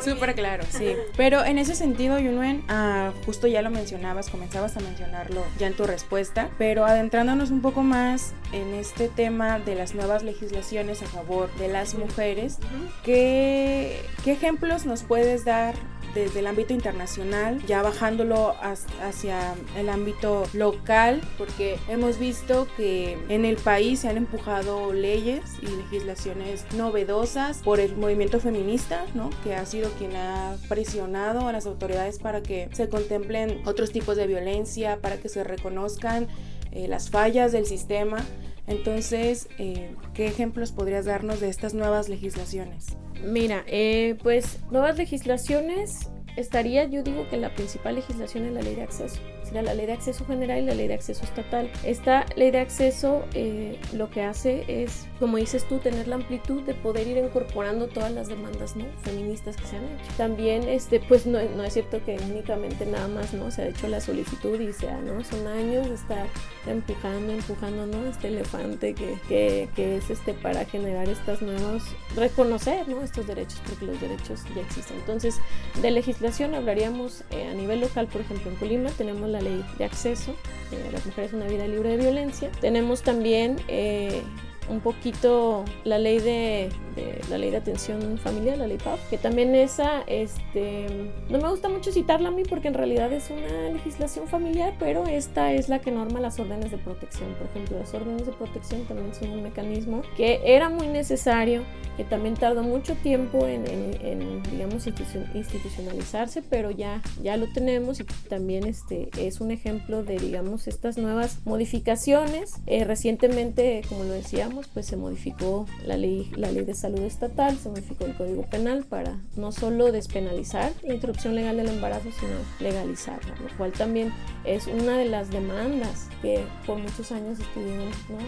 Súper 0.07 0.35
claro, 0.35 0.65
sí. 0.69 0.95
Pero 1.17 1.45
en 1.45 1.59
ese 1.59 1.75
sentido, 1.75 2.19
Yunuen, 2.19 2.65
ah, 2.69 3.13
justo 3.25 3.47
ya 3.47 3.63
lo 3.63 3.71
mencionabas, 3.71 4.31
comenzabas 4.31 4.77
a 4.77 4.81
mencionarlo 4.81 5.45
ya 5.59 5.67
en 5.67 5.75
tu 5.75 5.85
respuesta, 5.85 6.51
pero 6.59 6.85
adentrándonos 6.85 7.51
un 7.51 7.61
poco 7.61 7.83
más 7.83 8.33
en 8.53 8.75
este 8.75 9.09
tema 9.09 9.59
de 9.59 9.75
las 9.75 9.95
nuevas 9.95 10.23
legislaciones 10.23 11.03
a 11.03 11.07
favor 11.07 11.53
de 11.57 11.69
las 11.69 11.95
mujeres, 11.95 12.59
¿qué, 13.05 14.01
qué 14.25 14.33
ejemplos 14.33 14.87
nos 14.87 15.03
puedes 15.03 15.45
dar 15.45 15.75
desde 16.17 16.41
el 16.41 16.47
ámbito 16.47 16.73
internacional, 16.73 17.63
ya 17.67 17.83
bajándolo 17.83 18.55
hacia 19.03 19.55
el 19.77 19.89
ámbito 19.91 20.45
local, 20.55 21.21
porque 21.37 21.79
hemos 21.89 22.19
visto 22.19 22.67
que 22.77 23.19
en 23.29 23.45
el 23.45 23.57
país 23.57 24.01
se 24.01 24.09
han 24.09 24.17
empujado 24.17 24.95
leyes 24.95 25.43
y 25.61 25.67
legislaciones 25.67 26.65
novedosas 26.75 27.59
por 27.59 27.81
el 27.81 27.97
movimiento 27.97 28.41
feminista, 28.41 29.05
¿no? 29.15 29.29
que 29.45 29.55
ha 29.55 29.67
sido 29.67 29.91
quien 29.99 30.15
ha 30.17 30.57
presionado 30.69 31.49
a 31.49 31.53
las 31.53 31.67
autoridades 31.67 32.19
para 32.19 32.43
que 32.43 32.69
se 32.73 32.89
contemplen 32.89 33.63
otros 33.67 33.93
tipos 33.93 34.17
de 34.17 34.27
violencia, 34.27 35.01
para 35.01 35.19
que 35.19 35.29
se 35.29 35.45
reconozcan 35.45 36.29
eh, 36.73 36.89
las 36.89 37.11
fallas 37.11 37.53
del 37.53 37.67
sistema. 37.67 38.19
Entonces, 38.67 39.49
eh, 39.59 39.95
¿qué 40.15 40.27
ejemplos 40.27 40.73
podrías 40.73 41.05
darnos 41.05 41.41
de 41.41 41.49
estas 41.49 41.75
nuevas 41.75 42.09
legislaciones? 42.09 42.97
Mira, 43.25 43.65
eh, 43.67 44.17
pues 44.23 44.59
nuevas 44.71 44.97
legislaciones 44.99 46.11
estaría, 46.37 46.85
yo 46.85 47.03
digo 47.03 47.29
que 47.29 47.37
la 47.37 47.55
principal 47.55 47.95
legislación 47.95 48.45
es 48.45 48.53
la 48.53 48.63
ley 48.63 48.75
de 48.75 48.83
acceso. 48.83 49.21
La 49.63 49.75
ley 49.75 49.87
de 49.87 49.93
acceso 49.93 50.25
general 50.27 50.63
y 50.63 50.67
la 50.67 50.75
ley 50.75 50.89
de 50.89 50.95
acceso 50.95 51.25
estatal. 51.25 51.71
Esta 51.85 52.27
ley 52.37 52.51
de 52.51 52.59
acceso 52.59 53.25
eh, 53.35 53.79
lo 53.93 54.11
que 54.11 54.23
hace 54.23 54.65
es, 54.69 55.07
como 55.19 55.37
dices 55.37 55.67
tú, 55.69 55.79
tener 55.79 56.09
la 56.09 56.17
amplitud 56.17 56.63
de 56.63 56.75
poder 56.75 57.07
ir 57.07 57.17
incorporando 57.17 57.89
todas 57.89 58.13
las 58.13 58.29
demandas 58.29 58.77
¿no? 58.77 58.85
feministas 59.03 59.57
que 59.57 59.67
se 59.67 59.77
han 59.77 59.85
hecho. 59.85 60.13
También, 60.17 60.69
este, 60.69 61.01
pues 61.01 61.27
no, 61.27 61.39
no, 61.57 61.65
es 61.65 61.73
cierto 61.73 62.05
que 62.05 62.17
únicamente 62.31 62.87
nada 62.87 63.09
más 63.09 63.33
no 63.35 63.51
se 63.51 63.63
ha 63.63 63.69
hecho 63.69 63.89
la 63.89 64.01
solicitud 64.01 64.61
y 64.61 64.73
sea, 64.73 64.99
¿no? 65.01 65.23
Son 65.25 65.47
años 65.47 65.89
de 65.89 65.95
estar 65.95 66.27
empujando, 66.67 67.33
empujando, 67.33 67.87
¿no? 67.87 68.07
Este 68.07 68.29
elefante 68.29 68.95
que, 68.95 69.19
que, 69.29 69.69
que 69.75 69.97
es 69.97 70.11
este 70.11 70.35
para 70.35 70.65
generar 70.65 71.09
estas 71.09 71.43
nuevas, 71.43 71.83
reconocer, 72.15 72.89
¿no? 72.89 73.03
Estos 73.03 73.27
derechos, 73.27 73.61
porque 73.67 73.87
los 73.87 74.01
derechos 74.01 74.43
ya 74.55 74.63
existen. 74.63 74.97
Entonces, 74.99 75.39
de 75.81 75.91
legislación 75.91 76.55
hablaríamos 76.55 77.25
eh, 77.31 77.49
a 77.49 77.55
nivel 77.55 77.81
local, 77.81 78.07
por 78.07 78.21
ejemplo, 78.21 78.51
en 78.51 78.57
Colima 78.57 78.91
tenemos 78.91 79.29
la 79.29 79.41
ley 79.47 79.65
de 79.79 79.85
acceso 79.85 80.35
de 80.71 80.91
las 80.91 81.05
mujeres 81.07 81.33
a 81.33 81.37
una 81.37 81.47
vida 81.47 81.67
libre 81.67 81.91
de 81.91 81.97
violencia. 81.97 82.51
Tenemos 82.61 83.03
también 83.03 83.57
eh, 83.69 84.23
un 84.69 84.81
poquito 84.81 85.65
la 85.85 85.99
ley 85.99 86.19
de, 86.19 86.71
de, 86.97 87.21
la 87.31 87.39
ley 87.39 87.51
de 87.51 87.59
atención 87.59 88.19
familiar, 88.19 88.59
la 88.59 88.67
ley 88.67 88.79
PAF, 88.79 88.99
que 89.09 89.19
también 89.19 89.55
esa, 89.55 90.03
este, 90.07 90.87
no 91.29 91.39
me 91.39 91.49
gusta 91.49 91.69
mucho 91.69 91.93
citarla 91.93 92.29
a 92.29 92.33
mí 92.33 92.43
porque 92.49 92.69
en 92.69 92.75
realidad 92.75 93.13
es 93.13 93.31
una 93.31 93.71
legislación 93.71 94.27
familiar, 94.27 94.75
pero 94.79 95.07
esta 95.07 95.53
es 95.53 95.69
la 95.69 95.81
que 95.81 95.91
norma 95.91 96.21
las 96.21 96.39
órdenes 96.41 96.71
de 96.71 96.79
protección. 96.79 97.33
Por 97.35 97.47
ejemplo, 97.49 97.79
las 97.79 97.95
órdenes 97.95 98.27
de 98.27 98.33
protección 98.33 98.85
también 98.87 99.15
son 99.15 99.31
un 99.31 99.43
mecanismo 99.43 100.03
que 100.17 100.41
era 100.45 100.69
muy 100.69 100.89
necesario, 100.89 101.63
que 101.97 102.05
también 102.05 102.35
tardó 102.35 102.63
mucho 102.63 102.95
tiempo 102.95 103.47
en, 103.47 103.67
en, 103.67 103.95
en 104.03 104.43
digamos, 104.45 104.87
institucionalizarse, 104.87 106.43
pero 106.43 106.71
ya, 106.71 107.03
ya 107.23 107.37
lo 107.37 107.47
tenemos 107.53 108.01
y 108.01 108.05
también 108.29 108.67
este, 108.67 109.11
es 109.19 109.41
un 109.41 109.51
ejemplo 109.51 110.03
de, 110.03 110.19
digamos, 110.19 110.67
estas 110.67 110.97
nuevas 110.97 111.39
modificaciones. 111.45 112.55
Eh, 112.67 112.85
recientemente, 112.85 113.83
como 113.89 114.05
lo 114.05 114.13
decíamos, 114.13 114.69
pues 114.73 114.87
se 114.87 114.97
modificó 114.97 115.67
la 115.85 115.97
ley, 115.97 116.31
la 116.37 116.51
ley 116.51 116.65
de 116.65 116.75
salud 116.75 116.86
estatal 116.95 117.57
se 117.57 117.69
modificó 117.69 118.05
el 118.05 118.15
Código 118.15 118.43
Penal 118.43 118.85
para 118.85 119.19
no 119.37 119.53
solo 119.53 119.93
despenalizar 119.93 120.73
la 120.83 120.95
interrupción 120.95 121.35
legal 121.35 121.57
del 121.57 121.69
embarazo, 121.69 122.09
sino 122.19 122.35
legalizarla, 122.61 123.35
lo 123.37 123.57
cual 123.57 123.73
también 123.73 124.13
es 124.45 124.67
una 124.67 124.97
de 124.97 125.07
las 125.07 125.31
demandas 125.31 126.09
que 126.23 126.45
por 126.67 126.79
muchos 126.79 127.13
años 127.13 127.39
estuvieron, 127.39 127.91
¿no? 128.09 128.19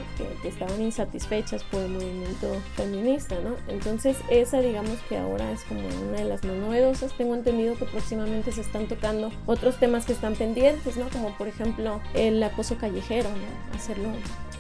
que, 0.43 0.49
estaban 0.49 0.81
insatisfechas 0.81 1.63
por 1.65 1.83
el 1.83 1.91
movimiento 1.91 2.61
feminista, 2.75 3.37
¿no? 3.41 3.55
Entonces 3.69 4.17
esa 4.31 4.61
digamos 4.61 4.99
que 5.09 5.19
ahora 5.19 5.51
es 5.53 5.63
como 5.65 5.87
una 6.09 6.19
de 6.19 6.25
las 6.25 6.43
más 6.45 6.57
novedosas. 6.57 7.13
Tengo 7.17 7.35
entendido 7.35 7.77
que 7.77 7.85
próximamente 7.85 8.53
se 8.53 8.63
están 8.63 8.87
tocando 8.89 9.31
otros 9.47 9.79
temas 9.79 10.07
que 10.07 10.13
están 10.13 10.35
pendientes, 10.35 10.97
¿no? 10.97 11.09
Como 11.11 11.37
por 11.37 11.49
ejemplo 11.49 12.01
el 12.15 12.43
acoso 12.43 12.77
callejero, 12.79 13.29
¿no? 13.29 13.77
Hacerlo 13.77 14.09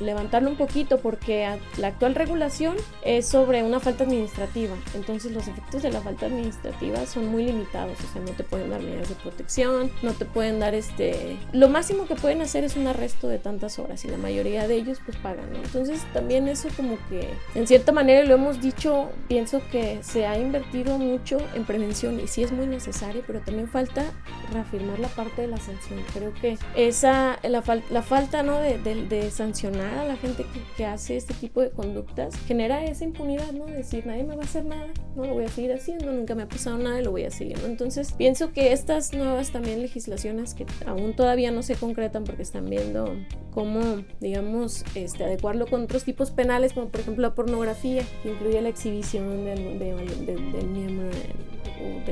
levantarlo 0.00 0.50
un 0.50 0.56
poquito 0.56 0.98
porque 0.98 1.48
la 1.76 1.88
actual 1.88 2.14
regulación 2.14 2.76
es 3.04 3.26
sobre 3.26 3.62
una 3.62 3.80
falta 3.80 4.04
administrativa, 4.04 4.74
entonces 4.94 5.32
los 5.32 5.48
efectos 5.48 5.82
de 5.82 5.90
la 5.90 6.00
falta 6.00 6.26
administrativa 6.26 7.04
son 7.06 7.28
muy 7.28 7.44
limitados, 7.44 7.98
o 8.00 8.12
sea, 8.12 8.22
no 8.22 8.32
te 8.32 8.44
pueden 8.44 8.70
dar 8.70 8.82
medidas 8.82 9.08
de 9.08 9.14
protección, 9.16 9.90
no 10.02 10.12
te 10.12 10.24
pueden 10.24 10.60
dar 10.60 10.74
este, 10.74 11.36
lo 11.52 11.68
máximo 11.68 12.06
que 12.06 12.14
pueden 12.14 12.42
hacer 12.42 12.64
es 12.64 12.76
un 12.76 12.86
arresto 12.86 13.28
de 13.28 13.38
tantas 13.38 13.78
horas 13.78 14.04
y 14.04 14.08
la 14.08 14.18
mayoría 14.18 14.68
de 14.68 14.76
ellos 14.76 14.98
pues 15.04 15.16
pagan, 15.18 15.54
entonces 15.54 16.02
también 16.12 16.48
eso 16.48 16.68
como 16.76 16.98
que 17.08 17.28
en 17.54 17.66
cierta 17.66 17.92
manera 17.92 18.24
lo 18.24 18.34
hemos 18.34 18.60
dicho, 18.60 19.10
pienso 19.28 19.60
que 19.70 19.98
se 20.02 20.26
ha 20.26 20.38
invertido 20.38 20.98
mucho 20.98 21.38
en 21.54 21.64
prevención 21.64 22.20
y 22.20 22.26
sí 22.28 22.42
es 22.42 22.52
muy 22.52 22.66
necesario, 22.66 23.22
pero 23.26 23.40
también 23.40 23.68
falta 23.68 24.04
reafirmar 24.52 24.98
la 24.98 25.08
parte 25.08 25.42
de 25.42 25.48
la 25.48 25.58
sanción, 25.58 26.00
creo 26.12 26.32
que 26.34 26.58
esa, 26.76 27.38
la, 27.42 27.62
la 27.90 28.02
falta 28.02 28.42
¿no? 28.42 28.58
de, 28.58 28.78
de 28.78 29.30
sancionar 29.30 29.87
a 29.94 30.04
la 30.04 30.16
gente 30.16 30.44
que, 30.76 30.86
hace 30.86 31.16
este 31.16 31.34
tipo 31.34 31.60
de 31.60 31.70
conductas 31.70 32.34
genera 32.46 32.84
esa 32.84 33.04
impunidad, 33.04 33.52
¿no? 33.52 33.66
Decir, 33.66 34.06
nadie 34.06 34.24
me 34.24 34.36
va 34.36 34.42
a 34.42 34.44
hacer 34.44 34.64
nada, 34.64 34.88
no 35.16 35.24
lo 35.24 35.34
voy 35.34 35.44
a 35.44 35.48
seguir 35.48 35.72
haciendo, 35.72 36.12
nunca 36.12 36.34
me 36.34 36.44
ha 36.44 36.48
pasado 36.48 36.78
nada 36.78 37.00
y 37.00 37.04
lo 37.04 37.10
voy 37.10 37.24
a 37.24 37.30
seguir, 37.30 37.58
¿no? 37.60 37.66
Entonces, 37.66 38.12
pienso 38.12 38.52
que 38.52 38.72
estas 38.72 39.12
nuevas 39.12 39.50
también 39.50 39.82
legislaciones 39.82 40.54
que 40.54 40.66
aún 40.86 41.14
todavía 41.14 41.50
no 41.50 41.62
se 41.62 41.74
concretan 41.74 42.24
porque 42.24 42.42
están 42.42 42.70
viendo 42.70 43.16
cómo, 43.52 44.04
digamos, 44.20 44.84
este, 44.94 45.24
adecuarlo 45.24 45.66
con 45.66 45.82
otros 45.82 46.04
tipos 46.04 46.30
penales, 46.30 46.72
como 46.72 46.88
por 46.88 47.00
ejemplo 47.00 47.22
la 47.22 47.34
pornografía, 47.34 48.02
que 48.22 48.30
incluye 48.30 48.60
la 48.62 48.68
exhibición 48.68 49.44
del, 49.44 49.78
del 49.78 50.68
miembro 50.68 51.08
de 51.08 51.57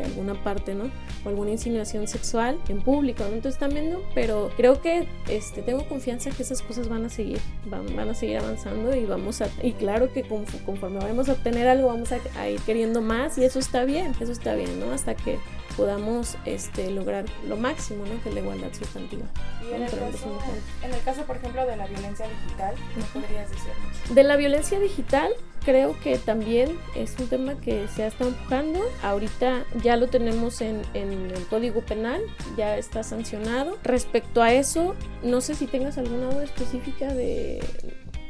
alguna 0.05 0.35
parte, 0.43 0.75
¿no? 0.75 0.91
O 1.25 1.29
alguna 1.29 1.51
insinuación 1.51 2.07
sexual 2.07 2.59
en 2.69 2.83
público, 2.83 3.25
¿no? 3.25 3.35
Entonces 3.35 3.55
están 3.55 3.71
viendo, 3.71 4.03
pero 4.15 4.51
creo 4.57 4.81
que 4.81 5.09
este, 5.29 5.63
tengo 5.63 5.89
confianza 5.89 6.31
que 6.31 6.43
esas 6.43 6.63
cosas 6.63 6.89
van 6.89 7.05
a 7.05 7.09
seguir, 7.09 7.39
van, 7.67 7.95
van 7.97 8.11
a 8.11 8.15
seguir 8.15 8.39
avanzando 8.39 8.95
y 8.95 9.05
vamos 9.05 9.41
a, 9.41 9.49
y 9.63 9.73
claro 9.73 10.13
que 10.13 10.23
conforme 10.23 10.99
vamos 10.99 11.29
a 11.29 11.33
obtener 11.33 11.69
algo, 11.69 11.89
vamos 11.89 12.11
a 12.13 12.49
ir 12.49 12.61
queriendo 12.61 13.01
más 13.01 13.39
y 13.39 13.45
eso 13.45 13.59
está 13.59 13.85
bien, 13.85 14.13
eso 14.21 14.33
está 14.33 14.55
bien, 14.55 14.81
¿no? 14.81 14.93
Hasta 14.93 15.15
que 15.15 15.39
podamos 15.77 16.37
este, 16.45 16.91
lograr 16.91 17.25
lo 17.47 17.57
máximo, 17.57 18.05
¿no? 18.07 18.23
Que 18.23 18.31
es 18.31 18.35
la 18.35 18.41
igualdad 18.41 18.73
sustantiva. 18.73 19.27
Y 19.63 19.75
en 19.75 19.83
el, 19.83 19.91
caso, 19.91 20.39
en 20.83 20.95
el 20.95 21.03
caso, 21.03 21.23
por 21.25 21.37
ejemplo, 21.37 21.67
de 21.67 21.77
la 21.77 21.87
violencia 21.87 22.27
digital, 22.27 22.75
¿qué 22.95 23.21
podrías 23.21 23.51
decirnos? 23.51 24.15
De 24.15 24.23
la 24.23 24.37
violencia 24.37 24.79
digital, 24.79 25.33
creo 25.65 25.99
que 26.01 26.17
también 26.19 26.79
es 26.95 27.17
un 27.19 27.29
tema 27.29 27.61
que 27.61 27.89
se 27.89 28.05
ha 28.05 28.07
estado 28.07 28.31
empujando. 28.31 28.81
Ahorita 29.03 29.65
ya 29.83 29.97
lo 29.97 30.09
tenemos 30.09 30.61
en, 30.61 30.83
en, 30.95 31.13
el 31.13 31.47
Código 31.47 31.81
Penal, 31.83 32.23
ya 32.57 32.79
está 32.79 33.03
sancionado. 33.03 33.77
Respecto 33.83 34.43
a 34.43 34.53
eso, 34.53 34.95
no 35.23 35.41
sé 35.41 35.55
si 35.55 35.67
tengas 35.67 35.99
alguna 35.99 36.31
duda 36.31 36.45
específica 36.45 37.13
de... 37.13 37.61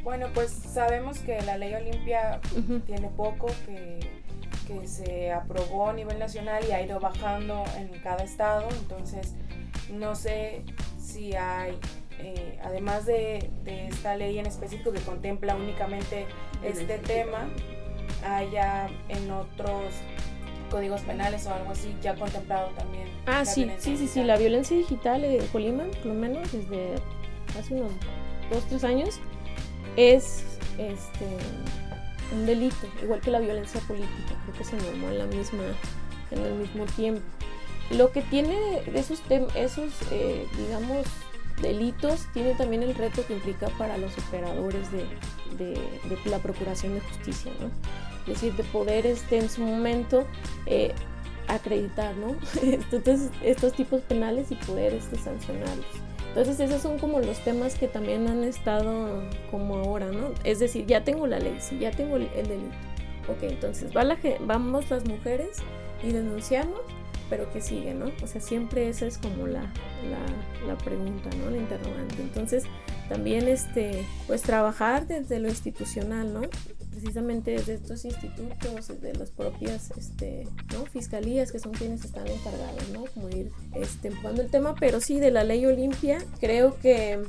Bueno, 0.03 0.29
pues 0.33 0.50
sabemos 0.50 1.19
que 1.19 1.41
la 1.43 1.59
ley 1.59 1.75
Olimpia 1.75 2.41
tiene 2.87 3.09
poco, 3.17 3.49
que 3.67 3.99
que 4.66 4.87
se 4.87 5.32
aprobó 5.32 5.90
a 5.90 5.92
nivel 5.92 6.18
nacional 6.18 6.64
y 6.68 6.73
ha 6.73 6.82
ido 6.82 7.00
bajando 7.00 7.64
en 7.76 7.88
cada 8.00 8.25
estado. 8.25 8.68
Entonces, 8.80 9.35
no 9.90 10.14
sé 10.14 10.62
si 10.99 11.35
hay, 11.35 11.78
eh, 12.18 12.58
además 12.62 13.06
de, 13.06 13.50
esta 13.66 14.16
ley 14.16 14.38
en 14.38 14.46
específico 14.46 14.92
que 14.92 15.00
contempla 15.00 15.54
únicamente 15.54 16.26
este 16.62 16.99
tema, 16.99 17.49
haya 18.25 18.88
en 19.08 19.30
otros 19.30 19.94
códigos 20.70 21.02
penales 21.02 21.46
o 21.46 21.54
algo 21.54 21.70
así 21.70 21.94
ya 22.02 22.16
contemplado 22.16 22.70
también. 22.70 23.08
Ah, 23.26 23.44
sí, 23.44 23.70
sí, 23.78 23.96
sí, 23.96 24.08
sí, 24.08 24.25
la 24.25 24.37
violencia 24.37 24.76
digital 24.76 25.25
en 25.25 25.46
Colima, 25.48 25.85
por 25.85 26.07
lo 26.07 26.14
menos 26.14 26.50
desde 26.52 26.96
hace 27.59 27.74
unos 27.74 27.92
dos, 28.50 28.64
tres 28.68 28.83
años, 28.83 29.20
es 29.96 30.44
este 30.79 31.26
un 32.33 32.46
delito, 32.46 32.88
igual 33.02 33.20
que 33.20 33.31
la 33.31 33.38
violencia 33.38 33.81
política, 33.83 34.35
creo 34.46 34.59
que 34.59 34.64
se 34.64 34.76
normó 34.76 35.09
en 35.09 35.18
la 35.18 35.26
misma, 35.26 35.62
en 36.30 36.38
el 36.38 36.54
mismo 36.54 36.85
tiempo. 36.87 37.22
Lo 37.90 38.11
que 38.11 38.22
tiene 38.22 38.82
de 38.82 38.98
esos, 38.98 39.22
esos 39.54 39.92
eh, 40.11 40.46
digamos, 40.56 41.06
delitos, 41.61 42.26
tiene 42.32 42.54
también 42.54 42.82
el 42.82 42.94
reto 42.94 43.24
que 43.26 43.35
implica 43.35 43.68
para 43.78 43.96
los 43.96 44.16
operadores 44.18 44.88
de, 44.92 45.06
la 46.24 46.38
procuración 46.38 46.94
de 46.94 47.00
justicia, 47.00 47.52
¿no? 47.61 47.70
Es 48.22 48.40
decir, 48.40 48.54
de 48.54 48.64
poder 48.64 49.06
este, 49.06 49.38
en 49.38 49.48
su 49.48 49.62
momento 49.62 50.26
eh, 50.66 50.92
acreditar, 51.46 52.16
¿no? 52.16 52.35
Entonces, 52.62 53.30
estos 53.42 53.72
tipos 53.72 54.00
penales 54.02 54.50
y 54.50 54.56
poder 54.56 54.94
este, 54.94 55.16
sancionarlos. 55.16 55.87
Entonces 56.37 56.68
esos 56.68 56.82
son 56.82 56.98
como 56.98 57.20
los 57.20 57.38
temas 57.38 57.76
que 57.76 57.88
también 57.88 58.28
han 58.28 58.44
estado 58.44 59.22
como 59.50 59.76
ahora, 59.76 60.12
¿no? 60.12 60.32
Es 60.44 60.59
decir, 60.59 60.85
ya 60.85 61.02
tengo 61.02 61.26
la 61.26 61.38
ley, 61.38 61.56
sí, 61.61 61.78
ya 61.78 61.90
tengo 61.90 62.16
el, 62.16 62.28
delito. 62.28 62.76
Ok, 63.29 63.43
entonces 63.43 63.95
va 63.97 64.05
la, 64.05 64.19
vamos 64.41 64.91
las 64.91 65.05
mujeres 65.05 65.59
y 66.03 66.12
denunciamos, 66.12 66.81
pero 67.29 67.51
¿qué 67.53 67.61
sigue, 67.61 67.95
no? 67.95 68.11
O 68.23 68.27
sea, 68.27 68.41
siempre 68.41 68.89
esa 68.89 69.07
es 69.07 69.19
como 69.19 69.47
la, 69.47 69.73
la, 70.67 70.79
pregunta, 70.79 71.29
¿no? 71.39 71.51
La 71.51 71.57
interrogante. 71.57 72.23
Entonces, 72.23 72.65
también, 73.09 73.49
este, 73.49 74.05
pues 74.27 74.43
trabajar 74.43 75.07
desde 75.07 75.41
lo 75.41 75.49
institucional, 75.49 76.33
¿no? 76.33 76.43
precisamente 76.97 77.51
desde 77.51 77.75
estos 77.75 78.07
institutos, 78.07 79.03
de 79.03 79.12
las 79.12 79.31
propias 79.31 79.91
este, 79.99 80.49
¿no? 80.73 80.87
fiscalías 80.87 81.53
que 81.53 81.59
son 81.59 81.73
quienes 81.73 82.03
están 82.03 82.27
encargados, 82.27 82.89
¿no? 82.89 83.05
Como 83.12 83.29
ir 83.29 83.53
este, 83.75 84.09
empujando 84.09 84.41
el 84.41 84.49
tema, 84.49 84.75
pero 84.81 85.03
sí 85.03 85.21
de 85.21 85.31
la 85.31 85.45
ley 85.45 85.67
Olimpia, 85.67 86.25
creo 86.41 86.79
que, 86.79 87.23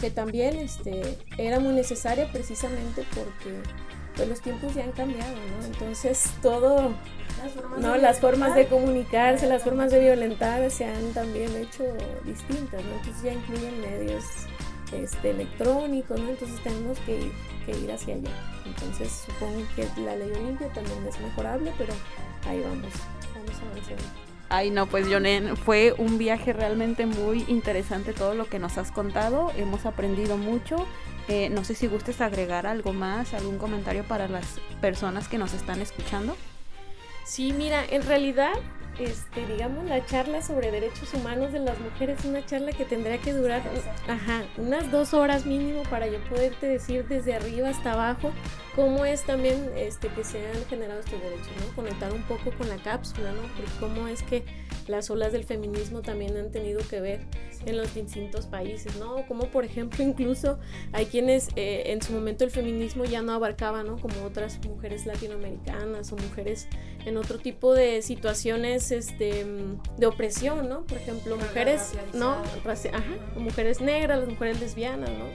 que 0.00 0.10
también 0.10 0.54
este, 0.54 1.18
era 1.38 1.58
muy 1.58 1.74
necesaria 1.74 2.30
precisamente 2.30 3.04
porque 3.16 3.58
pues, 4.16 4.28
los 4.28 4.40
tiempos 4.40 4.74
ya 4.74 4.84
han 4.84 4.92
cambiado, 4.92 5.34
¿no? 5.34 5.66
Entonces 5.66 6.30
todo, 6.42 6.94
las 7.42 7.52
formas, 7.52 7.80
¿no? 7.80 7.92
de, 7.92 7.98
las 7.98 8.20
formas 8.20 8.54
de 8.54 8.66
comunicarse, 8.66 9.46
las 9.46 9.62
formas 9.62 9.90
de 9.90 10.00
violentar 10.00 10.70
se 10.70 10.84
han 10.84 11.12
también 11.12 11.54
hecho 11.56 11.84
distintas, 12.24 12.84
¿no? 12.84 12.94
Entonces 12.96 13.22
ya 13.22 13.32
incluyen 13.32 13.80
medios 13.80 14.24
este, 14.92 15.30
electrónicos, 15.30 16.20
¿no? 16.20 16.30
Entonces 16.30 16.60
tenemos 16.62 16.98
que 17.00 17.16
ir, 17.18 17.32
que 17.66 17.78
ir 17.78 17.92
hacia 17.92 18.14
allá. 18.14 18.30
Entonces 18.64 19.24
supongo 19.26 19.62
que 19.74 19.88
la 20.00 20.16
ley 20.16 20.30
Olimpia 20.30 20.68
también 20.68 21.06
es 21.06 21.20
mejorable, 21.20 21.72
pero 21.76 21.92
ahí 22.48 22.60
vamos, 22.60 22.92
vamos 23.34 23.60
avanzando. 23.70 24.24
Ay, 24.50 24.70
no, 24.70 24.86
pues 24.86 25.08
Jonen, 25.08 25.56
fue 25.56 25.94
un 25.96 26.18
viaje 26.18 26.52
realmente 26.52 27.06
muy 27.06 27.44
interesante 27.48 28.12
todo 28.12 28.34
lo 28.34 28.46
que 28.46 28.58
nos 28.58 28.78
has 28.78 28.92
contado. 28.92 29.50
Hemos 29.56 29.86
aprendido 29.86 30.36
mucho. 30.36 30.86
Eh, 31.28 31.48
no 31.48 31.64
sé 31.64 31.74
si 31.74 31.86
gustes 31.86 32.20
agregar 32.20 32.66
algo 32.66 32.92
más, 32.92 33.32
algún 33.32 33.58
comentario 33.58 34.04
para 34.04 34.28
las 34.28 34.44
personas 34.80 35.28
que 35.28 35.38
nos 35.38 35.54
están 35.54 35.80
escuchando. 35.80 36.36
Sí, 37.24 37.52
mira, 37.52 37.82
en 37.88 38.02
realidad 38.02 38.52
este, 38.98 39.46
digamos, 39.46 39.84
la 39.84 40.04
charla 40.06 40.42
sobre 40.42 40.70
derechos 40.70 41.12
humanos 41.14 41.52
de 41.52 41.60
las 41.60 41.78
mujeres, 41.80 42.24
una 42.24 42.44
charla 42.44 42.72
que 42.72 42.84
tendría 42.84 43.18
que 43.18 43.32
durar 43.32 43.62
ajá, 44.08 44.44
unas 44.56 44.90
dos 44.90 45.14
horas 45.14 45.46
mínimo 45.46 45.82
para 45.84 46.06
yo 46.06 46.18
poderte 46.28 46.66
decir 46.66 47.06
desde 47.08 47.34
arriba 47.34 47.68
hasta 47.68 47.92
abajo 47.92 48.32
cómo 48.74 49.04
es 49.04 49.22
también 49.22 49.70
este, 49.76 50.08
que 50.08 50.24
se 50.24 50.38
han 50.46 50.64
generado 50.66 51.00
estos 51.00 51.20
derechos, 51.20 51.48
¿no? 51.60 51.74
Conectar 51.76 52.12
un 52.12 52.22
poco 52.22 52.50
con 52.56 52.68
la 52.68 52.76
cápsula, 52.76 53.32
¿no? 53.32 53.42
Porque 53.42 53.70
cómo 53.78 54.08
es 54.08 54.22
que 54.22 54.44
las 54.88 55.10
olas 55.10 55.32
del 55.32 55.44
feminismo 55.44 56.02
también 56.02 56.36
han 56.36 56.50
tenido 56.50 56.80
que 56.88 57.00
ver 57.00 57.20
en 57.66 57.76
los 57.76 57.94
distintos 57.94 58.46
países, 58.46 58.96
¿no? 58.96 59.26
Como 59.26 59.48
por 59.48 59.64
ejemplo 59.64 60.04
incluso 60.04 60.58
hay 60.92 61.06
quienes 61.06 61.48
eh, 61.56 61.84
en 61.86 62.02
su 62.02 62.12
momento 62.12 62.44
el 62.44 62.50
feminismo 62.50 63.04
ya 63.04 63.22
no 63.22 63.32
abarcaba, 63.32 63.82
¿no? 63.82 63.98
Como 63.98 64.24
otras 64.24 64.58
mujeres 64.66 65.06
latinoamericanas 65.06 66.12
o 66.12 66.16
mujeres 66.16 66.68
en 67.06 67.16
otro 67.16 67.38
tipo 67.38 67.74
de 67.74 68.02
situaciones 68.02 68.83
este, 68.90 69.46
de 69.96 70.06
opresión, 70.06 70.68
¿no? 70.68 70.82
Por 70.82 70.98
ejemplo, 70.98 71.36
mujeres, 71.36 71.92
¿no? 72.12 72.32
Ajá, 72.32 73.02
mujeres 73.36 73.80
negras, 73.80 74.20
las 74.20 74.28
mujeres 74.28 74.60
lesbianas, 74.60 75.10
¿no? 75.10 75.26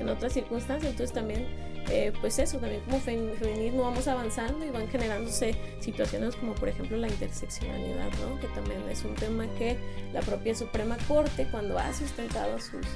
En 0.00 0.08
otras 0.08 0.32
circunstancias, 0.32 0.90
entonces 0.90 1.14
también 1.14 1.46
eh, 1.90 2.12
pues 2.20 2.38
eso, 2.38 2.58
también 2.58 2.80
como 2.82 2.98
feminismo 2.98 3.82
vamos 3.82 4.08
avanzando 4.08 4.64
y 4.64 4.70
van 4.70 4.88
generándose 4.88 5.54
situaciones 5.80 6.34
como 6.34 6.54
por 6.54 6.70
ejemplo 6.70 6.96
la 6.96 7.08
interseccionalidad, 7.08 8.10
¿no? 8.20 8.40
que 8.40 8.46
también 8.48 8.80
es 8.88 9.04
un 9.04 9.14
tema 9.14 9.46
que 9.58 9.76
la 10.12 10.20
propia 10.22 10.54
Suprema 10.54 10.96
Corte 11.06 11.46
cuando 11.50 11.78
ha 11.78 11.92
sustentado 11.92 12.58
sus, 12.58 12.86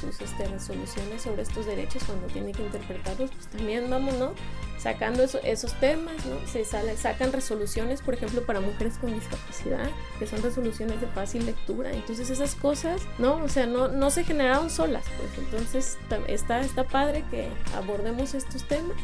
sus 0.00 0.20
este, 0.20 0.46
resoluciones 0.46 1.22
sobre 1.22 1.42
estos 1.42 1.66
derechos 1.66 2.04
cuando 2.04 2.26
tiene 2.28 2.52
que 2.52 2.62
interpretarlos, 2.62 3.30
pues 3.30 3.46
también 3.48 3.88
vamos, 3.90 4.14
¿no? 4.14 4.32
Sacando 4.78 5.22
esos 5.22 5.78
temas, 5.80 6.14
¿no? 6.26 6.46
Se 6.46 6.64
sale, 6.64 6.96
sacan 6.96 7.32
resoluciones, 7.32 8.02
por 8.02 8.14
ejemplo, 8.14 8.44
para 8.44 8.60
mujeres 8.60 8.98
con 8.98 9.14
discapacidad, 9.14 9.88
que 10.18 10.26
son 10.26 10.42
resoluciones 10.42 11.00
de 11.00 11.06
fácil 11.08 11.46
lectura. 11.46 11.92
Entonces 11.92 12.30
esas 12.30 12.54
cosas, 12.54 13.02
¿no? 13.18 13.36
O 13.36 13.48
sea, 13.48 13.66
no, 13.66 13.88
no 13.88 14.10
se 14.10 14.24
generaron 14.24 14.70
solas, 14.70 15.04
pues 15.18 15.38
entonces 15.38 15.98
está, 16.26 16.60
está 16.60 16.84
padre 16.84 17.24
que 17.30 17.48
abordemos 17.74 18.34
estos 18.34 18.66
temas 18.66 18.98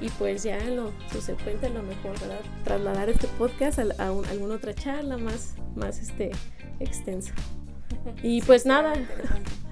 y 0.00 0.08
pues 0.10 0.42
ya 0.42 0.58
en 0.58 0.76
lo 0.76 0.92
subsecuente 1.10 1.66
a 1.66 1.70
lo 1.70 1.82
mejor 1.82 2.18
¿verdad? 2.20 2.40
trasladar 2.64 3.08
este 3.08 3.28
podcast 3.28 3.78
a, 3.78 3.82
a, 3.98 4.08
alguna 4.08 4.56
otra 4.56 4.74
charla 4.74 5.16
más, 5.16 5.54
más 5.76 5.98
este, 5.98 6.30
extensa. 6.80 7.32
Y 8.22 8.42
pues 8.42 8.66
nada. 8.66 8.94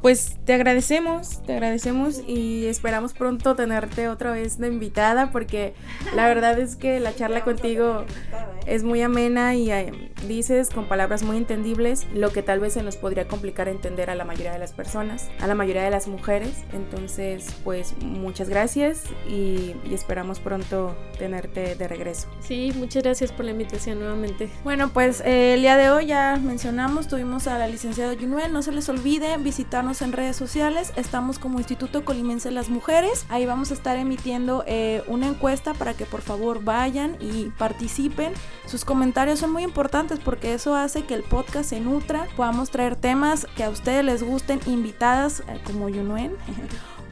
Pues 0.03 0.37
te 0.45 0.55
agradecemos, 0.55 1.43
te 1.45 1.53
agradecemos 1.53 2.23
y 2.27 2.67
esperamos 2.67 3.13
pronto 3.13 3.55
tenerte 3.55 4.09
otra 4.09 4.33
vez 4.33 4.59
de 4.59 4.67
invitada 4.67 5.31
porque 5.31 5.75
la 6.17 6.27
verdad 6.27 6.59
es 6.59 6.75
que 6.75 6.99
la 6.99 7.15
charla 7.15 7.45
contigo 7.45 8.05
es 8.67 8.83
muy 8.83 9.03
amena 9.03 9.55
y 9.55 9.71
eh, 9.71 10.13
dices 10.27 10.71
con 10.71 10.87
palabras 10.87 11.23
muy 11.23 11.37
entendibles 11.37 12.07
lo 12.15 12.33
que 12.33 12.43
tal 12.43 12.61
vez 12.61 12.75
se 12.75 12.83
nos 12.83 12.97
podría 12.97 13.29
complicar 13.29 13.69
entender 13.69 14.11
a 14.11 14.15
la 14.15 14.25
mayoría 14.25 14.53
de 14.53 14.59
las 14.59 14.73
personas, 14.73 15.31
a 15.41 15.47
la 15.47 15.55
mayoría 15.55 15.83
de 15.83 15.91
las 15.91 16.09
mujeres. 16.09 16.65
Entonces, 16.73 17.47
pues 17.65 17.95
muchas 18.03 18.49
gracias 18.49 19.05
y, 19.29 19.75
esperamos 19.93 20.41
pronto 20.41 20.97
tenerte 21.19 21.75
de 21.75 21.87
regreso. 21.87 22.27
Sí, 22.41 22.73
muchas 22.77 23.03
gracias 23.03 23.31
por 23.31 23.45
la 23.45 23.51
invitación 23.51 23.99
nuevamente. 23.99 24.49
Bueno, 24.65 24.91
pues 24.93 25.21
eh, 25.21 25.55
el 25.55 25.61
día 25.61 25.77
de 25.77 25.91
hoy 25.91 26.07
ya 26.07 26.41
mencionamos, 26.43 27.09
tuvimos 27.09 27.47
a 27.47 27.59
la 27.59 27.69
licenciada 27.69 28.15
Yunuen, 28.15 28.53
no 28.53 28.63
se 28.63 28.73
les 28.73 28.89
olvide 28.89 29.37
visitarnos 29.37 30.01
en 30.01 30.13
redes 30.13 30.37
sociales, 30.37 30.93
estamos 30.97 31.39
como 31.39 31.59
Instituto 31.59 32.05
Colimense 32.05 32.51
Las 32.51 32.71
Mujeres, 32.71 33.27
ahí 33.29 33.45
vamos 33.45 33.71
a 33.71 33.75
estar 33.75 33.97
emitiendo 33.99 34.65
eh, 34.67 35.03
una 35.07 35.27
encuesta 35.27 35.75
para 35.75 35.95
que 35.95 36.07
por 36.07 36.23
favor 36.23 36.65
vayan 36.65 37.17
y 37.21 37.51
participen 37.59 38.33
sus 38.67 38.85
comentarios 38.85 39.39
son 39.39 39.53
muy 39.53 39.63
importantes 39.65 40.19
porque 40.19 40.55
eso 40.55 40.75
hace 40.75 41.05
que 41.05 41.15
el 41.15 41.23
podcast 41.23 41.71
se 41.71 41.81
nutra, 41.81 42.27
podamos 42.37 42.71
traer 42.71 42.97
temas 42.97 43.47
que 43.57 43.65
a 43.65 43.71
ustedes 43.71 44.05
les 44.05 44.23
gusten, 44.23 44.61
invitadas 44.67 45.41
eh, 45.41 45.61
como 45.65 45.89
Yunuen 45.89 46.33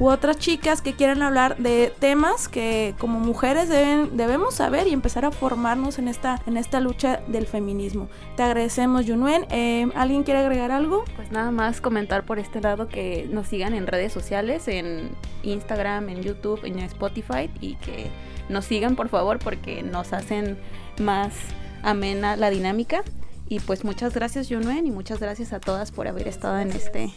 u 0.00 0.08
otras 0.08 0.38
chicas 0.38 0.80
que 0.80 0.94
quieran 0.94 1.22
hablar 1.22 1.58
de 1.58 1.92
temas 1.98 2.48
que 2.48 2.94
como 2.98 3.20
mujeres 3.20 3.68
deben, 3.68 4.16
debemos 4.16 4.54
saber 4.54 4.88
y 4.88 4.94
empezar 4.94 5.26
a 5.26 5.30
formarnos 5.30 5.98
en 5.98 6.08
esta, 6.08 6.40
en 6.46 6.56
esta 6.56 6.80
lucha 6.80 7.20
del 7.26 7.46
feminismo. 7.46 8.08
Te 8.34 8.42
agradecemos, 8.42 9.04
Yunuen. 9.04 9.46
Eh, 9.50 9.90
¿Alguien 9.94 10.22
quiere 10.22 10.40
agregar 10.40 10.70
algo? 10.70 11.04
Pues 11.16 11.30
nada 11.30 11.50
más 11.50 11.82
comentar 11.82 12.24
por 12.24 12.38
este 12.38 12.62
lado 12.62 12.88
que 12.88 13.28
nos 13.30 13.48
sigan 13.48 13.74
en 13.74 13.86
redes 13.86 14.10
sociales, 14.10 14.68
en 14.68 15.10
Instagram, 15.42 16.08
en 16.08 16.22
YouTube, 16.22 16.64
en 16.64 16.78
Spotify 16.78 17.50
y 17.60 17.74
que 17.74 18.10
nos 18.48 18.64
sigan 18.64 18.96
por 18.96 19.10
favor 19.10 19.38
porque 19.38 19.82
nos 19.82 20.14
hacen 20.14 20.58
más 20.98 21.34
amena 21.82 22.36
la 22.36 22.50
dinámica. 22.50 23.02
Y 23.48 23.58
pues 23.58 23.82
muchas 23.82 24.14
gracias, 24.14 24.48
Junuen, 24.48 24.86
y 24.86 24.92
muchas 24.92 25.18
gracias 25.18 25.52
a 25.52 25.58
todas 25.58 25.90
por 25.90 26.06
haber 26.06 26.28
estado 26.28 26.60
en 26.60 26.70
este 26.70 27.12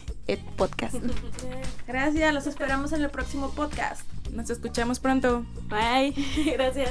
podcast. 0.56 0.96
Gracias, 1.86 2.34
los 2.34 2.48
esperamos 2.48 2.92
en 2.92 3.02
el 3.02 3.10
próximo 3.10 3.50
podcast. 3.50 4.02
Nos 4.32 4.50
escuchamos 4.50 4.98
pronto. 4.98 5.46
Bye. 5.68 6.12
Gracias 6.54 6.90